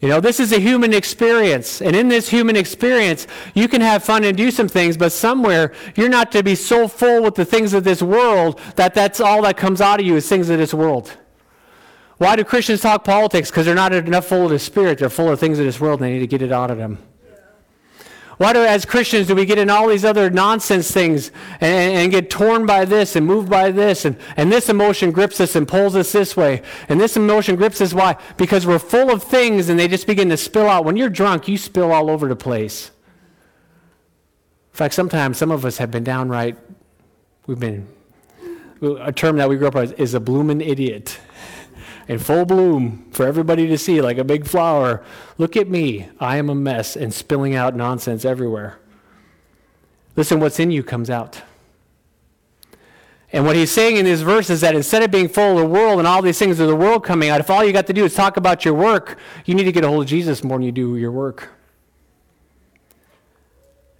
[0.00, 1.82] You know, this is a human experience.
[1.82, 5.72] And in this human experience, you can have fun and do some things, but somewhere
[5.94, 9.42] you're not to be so full with the things of this world that that's all
[9.42, 11.16] that comes out of you is things of this world.
[12.16, 13.50] Why do Christians talk politics?
[13.50, 14.98] Because they're not enough full of the Spirit.
[14.98, 16.78] They're full of things of this world and they need to get it out of
[16.78, 16.98] them.
[18.40, 21.30] Why do, as Christians, do we get in all these other nonsense things
[21.60, 24.06] and, and get torn by this and moved by this?
[24.06, 26.62] And, and this emotion grips us and pulls us this way.
[26.88, 27.92] And this emotion grips us.
[27.92, 28.16] Why?
[28.38, 30.86] Because we're full of things and they just begin to spill out.
[30.86, 32.90] When you're drunk, you spill all over the place.
[34.72, 36.56] In fact, sometimes some of us have been downright,
[37.46, 37.88] we've been,
[39.02, 41.20] a term that we grew up with is a bloomin' idiot
[42.10, 45.00] in full bloom for everybody to see, like a big flower.
[45.38, 46.08] Look at me.
[46.18, 48.80] I am a mess and spilling out nonsense everywhere.
[50.16, 51.40] Listen, what's in you comes out.
[53.32, 55.66] And what he's saying in this verse is that instead of being full of the
[55.66, 57.92] world and all these things of the world coming out, if all you got to
[57.92, 60.58] do is talk about your work, you need to get a hold of Jesus more
[60.58, 61.50] than you do your work.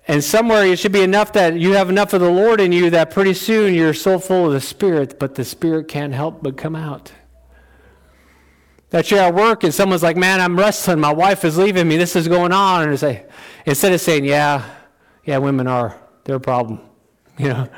[0.09, 2.91] And somewhere it should be enough that you have enough of the Lord in you
[2.91, 6.57] that pretty soon you're so full of the Spirit, but the Spirit can't help but
[6.57, 7.13] come out.
[8.91, 10.99] That you're at work and someone's like, man, I'm wrestling.
[11.01, 11.97] My wife is leaving me.
[11.97, 12.89] This is going on.
[12.89, 13.25] And say,
[13.65, 14.69] instead of saying, yeah,
[15.25, 16.81] yeah, women are, they're a problem.
[17.39, 17.69] You know,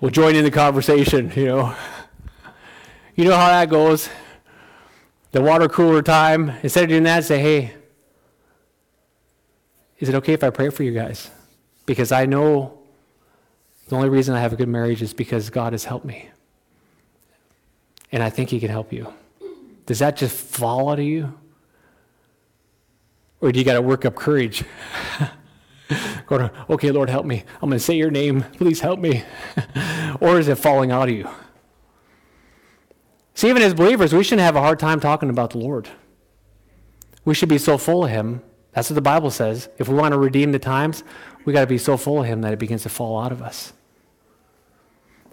[0.00, 1.74] we'll join in the conversation, you know.
[3.16, 4.08] You know how that goes.
[5.32, 7.74] The water cooler time, instead of doing that, say, hey,
[9.98, 11.28] is it okay if I pray for you guys?
[11.86, 12.78] Because I know
[13.88, 16.30] the only reason I have a good marriage is because God has helped me.
[18.10, 19.12] And I think He can help you.
[19.86, 21.38] Does that just fall out of you?
[23.40, 24.64] Or do you got to work up courage?
[26.26, 27.44] Go to, okay, Lord, help me.
[27.60, 28.42] I'm going to say your name.
[28.56, 29.24] Please help me.
[30.20, 31.28] or is it falling out of you?
[33.34, 35.88] See, even as believers, we shouldn't have a hard time talking about the Lord.
[37.24, 38.42] We should be so full of Him.
[38.72, 39.68] That's what the Bible says.
[39.78, 41.02] If we want to redeem the times,
[41.44, 43.42] we got to be so full of Him that it begins to fall out of
[43.42, 43.72] us.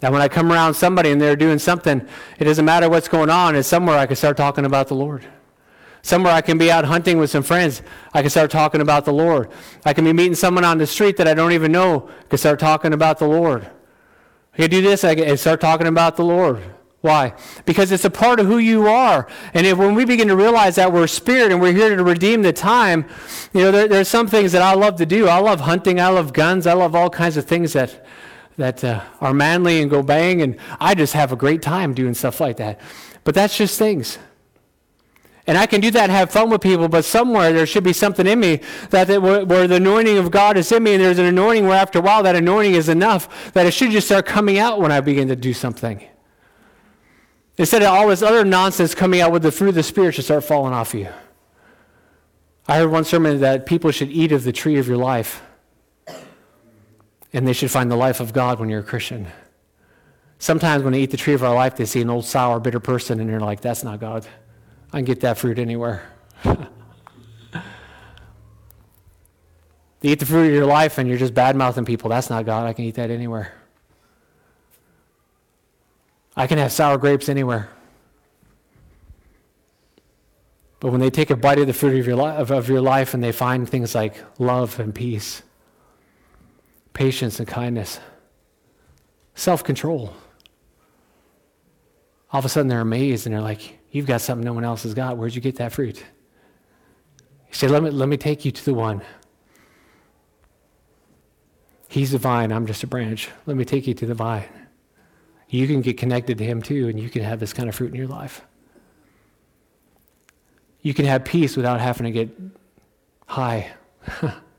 [0.00, 2.06] That when I come around somebody and they're doing something,
[2.38, 5.24] it doesn't matter what's going on, it's somewhere I can start talking about the Lord.
[6.02, 7.82] Somewhere I can be out hunting with some friends,
[8.14, 9.50] I can start talking about the Lord.
[9.84, 12.38] I can be meeting someone on the street that I don't even know, I can
[12.38, 13.70] start talking about the Lord.
[14.54, 16.62] I can do this, I can start talking about the Lord.
[17.02, 17.32] Why?
[17.64, 19.26] Because it's a part of who you are.
[19.54, 22.42] And if, when we begin to realize that we're spirit and we're here to redeem
[22.42, 23.06] the time,
[23.54, 25.26] you know, there, there's some things that I love to do.
[25.26, 28.04] I love hunting, I love guns, I love all kinds of things that
[28.60, 32.14] that uh, are manly and go bang, and I just have a great time doing
[32.14, 32.80] stuff like that.
[33.24, 34.18] But that's just things.
[35.46, 37.92] And I can do that and have fun with people, but somewhere there should be
[37.92, 41.18] something in me that, where, where, the anointing of God is in me, and there's
[41.18, 44.26] an anointing where after a while that anointing is enough that it should just start
[44.26, 46.04] coming out when I begin to do something.
[47.58, 50.24] Instead of all this other nonsense coming out with the fruit of the Spirit should
[50.24, 51.08] start falling off you.
[52.68, 55.42] I heard one sermon that people should eat of the tree of your life
[57.32, 59.28] and they should find the life of God when you're a Christian.
[60.38, 62.80] Sometimes when they eat the tree of our life, they see an old, sour, bitter
[62.80, 64.26] person, and they're like, that's not God.
[64.92, 66.10] I can get that fruit anywhere.
[66.44, 66.58] they
[70.02, 72.08] eat the fruit of your life, and you're just bad mouthing people.
[72.08, 72.66] That's not God.
[72.66, 73.52] I can eat that anywhere.
[76.36, 77.68] I can have sour grapes anywhere.
[80.80, 82.80] But when they take a bite of the fruit of your, li- of, of your
[82.80, 85.42] life and they find things like love and peace,
[86.92, 88.00] patience and kindness,
[89.34, 90.14] self control.
[92.32, 94.84] All of a sudden they're amazed and they're like, You've got something no one else
[94.84, 95.16] has got.
[95.16, 96.04] Where'd you get that fruit?
[97.46, 99.02] He said, Let me, let me take you to the one.
[101.88, 103.28] He's the vine, I'm just a branch.
[103.46, 104.44] Let me take you to the vine.
[105.48, 107.90] You can get connected to him too, and you can have this kind of fruit
[107.90, 108.42] in your life.
[110.82, 112.30] You can have peace without having to get
[113.26, 113.72] high.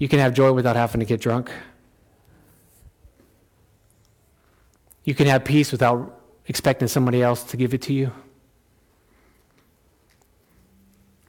[0.00, 1.52] You can have joy without having to get drunk.
[5.04, 8.10] You can have peace without expecting somebody else to give it to you.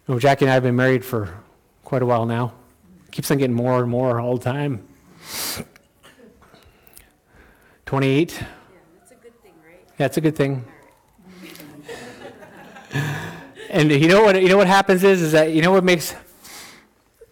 [0.07, 1.37] Well, Jackie and I have been married for
[1.83, 2.53] quite a while now.
[3.11, 4.87] Keeps on getting more and more all the time.
[7.85, 8.31] 28.
[8.31, 8.47] Yeah,
[8.97, 9.85] that's a good thing, right?
[9.99, 10.63] Yeah, it's a good thing.
[13.69, 16.15] and you know what you know what happens is is that you know what makes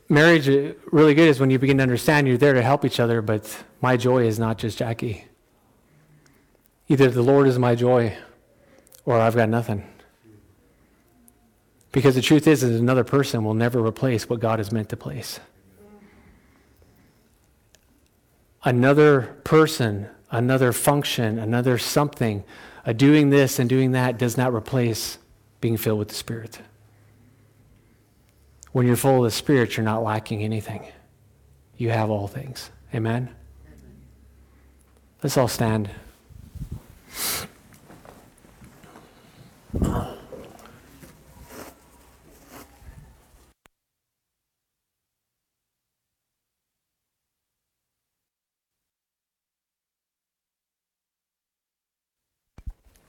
[0.10, 3.00] marriage uh, really good is when you begin to understand you're there to help each
[3.00, 5.26] other, but my joy is not just Jackie.
[6.88, 8.18] Either the Lord is my joy
[9.06, 9.88] or I've got nothing.
[11.92, 14.98] Because the truth is, is another person will never replace what God has meant to
[14.98, 15.40] place.
[18.64, 22.44] Another person, another function, another something,
[22.96, 25.18] doing this and doing that does not replace
[25.62, 26.60] being filled with the Spirit.
[28.72, 30.86] When you're full of the Spirit, you're not lacking anything.
[31.78, 32.70] You have all things.
[32.94, 33.34] Amen?
[35.24, 35.90] Let's all stand.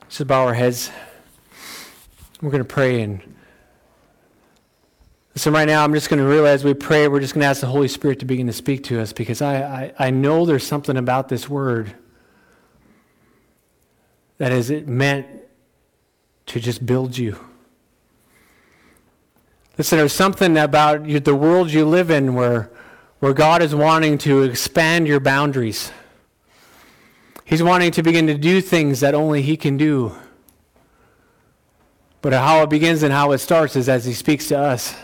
[0.09, 0.91] Just bow our heads.
[2.43, 3.21] We're going to pray and
[5.37, 7.61] so right now, I'm just going to realize we pray, we're just going to ask
[7.61, 10.67] the Holy Spirit to begin to speak to us because I, I, I know there's
[10.67, 11.95] something about this word
[14.39, 15.27] that is it meant
[16.47, 17.39] to just build you.
[19.79, 22.71] Listen, there's something about you, the world you live in where,
[23.21, 25.93] where God is wanting to expand your boundaries.
[27.45, 30.17] He's wanting to begin to do things that only He can do.
[32.21, 34.95] But how it begins and how it starts is as He speaks to us.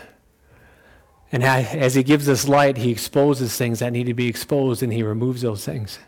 [1.31, 4.93] And as he gives us light, he exposes things that need to be exposed and
[4.93, 5.99] he removes those things.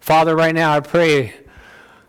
[0.00, 1.34] Father, right now I pray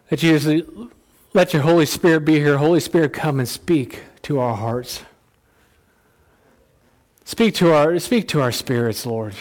[0.10, 0.92] that you
[1.34, 2.58] let your Holy Spirit be here.
[2.58, 5.02] Holy Spirit, come and speak to our hearts.
[7.24, 9.34] Speak to our, speak to our spirits, Lord.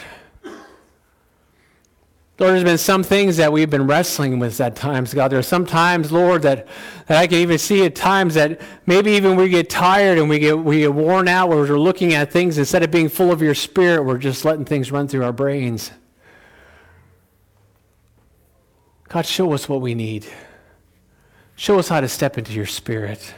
[2.42, 5.28] Lord, there's been some things that we've been wrestling with at times, God.
[5.28, 6.66] There are some times, Lord, that,
[7.06, 10.40] that I can even see at times that maybe even we get tired and we
[10.40, 12.58] get, we get worn out where we're looking at things.
[12.58, 15.92] Instead of being full of your spirit, we're just letting things run through our brains.
[19.08, 20.26] God, show us what we need.
[21.54, 23.34] Show us how to step into your spirit.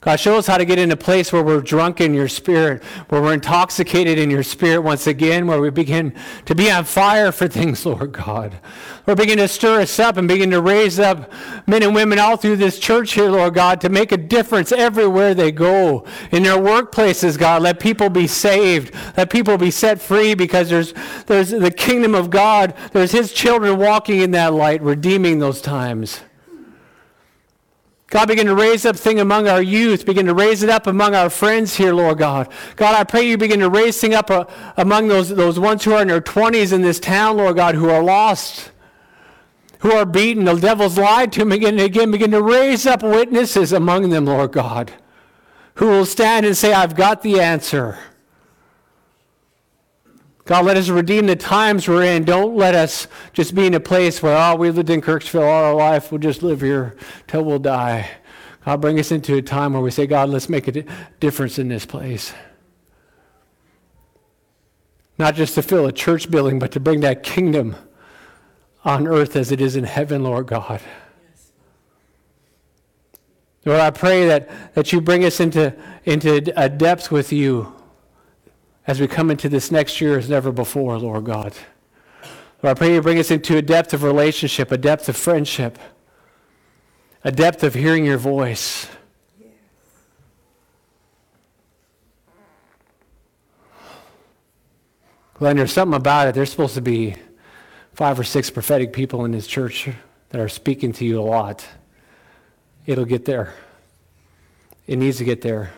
[0.00, 2.84] God, show us how to get in a place where we're drunk in your spirit,
[3.08, 7.32] where we're intoxicated in your spirit once again, where we begin to be on fire
[7.32, 8.60] for things, Lord God.
[9.08, 11.32] Lord, begin to stir us up and begin to raise up
[11.66, 15.34] men and women all through this church here, Lord God, to make a difference everywhere
[15.34, 16.04] they go.
[16.30, 18.94] In their workplaces, God, let people be saved.
[19.16, 20.94] Let people be set free because there's,
[21.26, 22.74] there's the kingdom of God.
[22.92, 26.20] There's his children walking in that light, redeeming those times.
[28.10, 30.06] God, begin to raise up thing among our youth.
[30.06, 32.50] Begin to raise it up among our friends here, Lord God.
[32.76, 34.46] God, I pray you begin to raise thing up uh,
[34.78, 37.90] among those, those ones who are in their 20s in this town, Lord God, who
[37.90, 38.70] are lost,
[39.80, 40.46] who are beaten.
[40.46, 42.10] The devil's lied to them again and again.
[42.10, 44.90] Begin to raise up witnesses among them, Lord God,
[45.74, 47.98] who will stand and say, I've got the answer.
[50.48, 52.24] God, let us redeem the times we're in.
[52.24, 55.64] Don't let us just be in a place where, oh, we lived in Kirksville all
[55.64, 56.10] our life.
[56.10, 56.96] We'll just live here
[57.26, 58.08] till we'll die.
[58.64, 60.86] God, bring us into a time where we say, God, let's make a
[61.20, 62.32] difference in this place.
[65.18, 67.76] Not just to fill a church building, but to bring that kingdom
[68.86, 70.80] on earth as it is in heaven, Lord God.
[73.66, 75.76] Lord, I pray that, that you bring us into,
[76.06, 77.74] into a depth with you
[78.88, 81.52] as we come into this next year as never before, Lord God.
[82.62, 85.78] Lord, I pray you bring us into a depth of relationship, a depth of friendship,
[87.22, 88.88] a depth of hearing your voice.
[95.34, 96.34] Glenn, there's something about it.
[96.34, 97.14] There's supposed to be
[97.92, 99.90] five or six prophetic people in this church
[100.30, 101.64] that are speaking to you a lot.
[102.86, 103.52] It'll get there.
[104.86, 105.72] It needs to get there.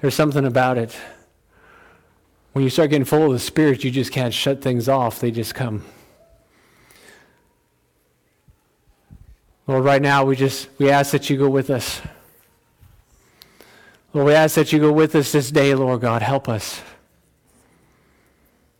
[0.00, 0.96] There's something about it.
[2.52, 5.30] When you start getting full of the Spirit, you just can't shut things off, they
[5.30, 5.84] just come.
[9.66, 12.00] Lord, right now we just we ask that you go with us.
[14.14, 16.22] Lord, we ask that you go with us this day, Lord God.
[16.22, 16.80] Help us.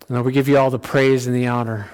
[0.09, 1.91] And Lord, we give you all the praise and the honor.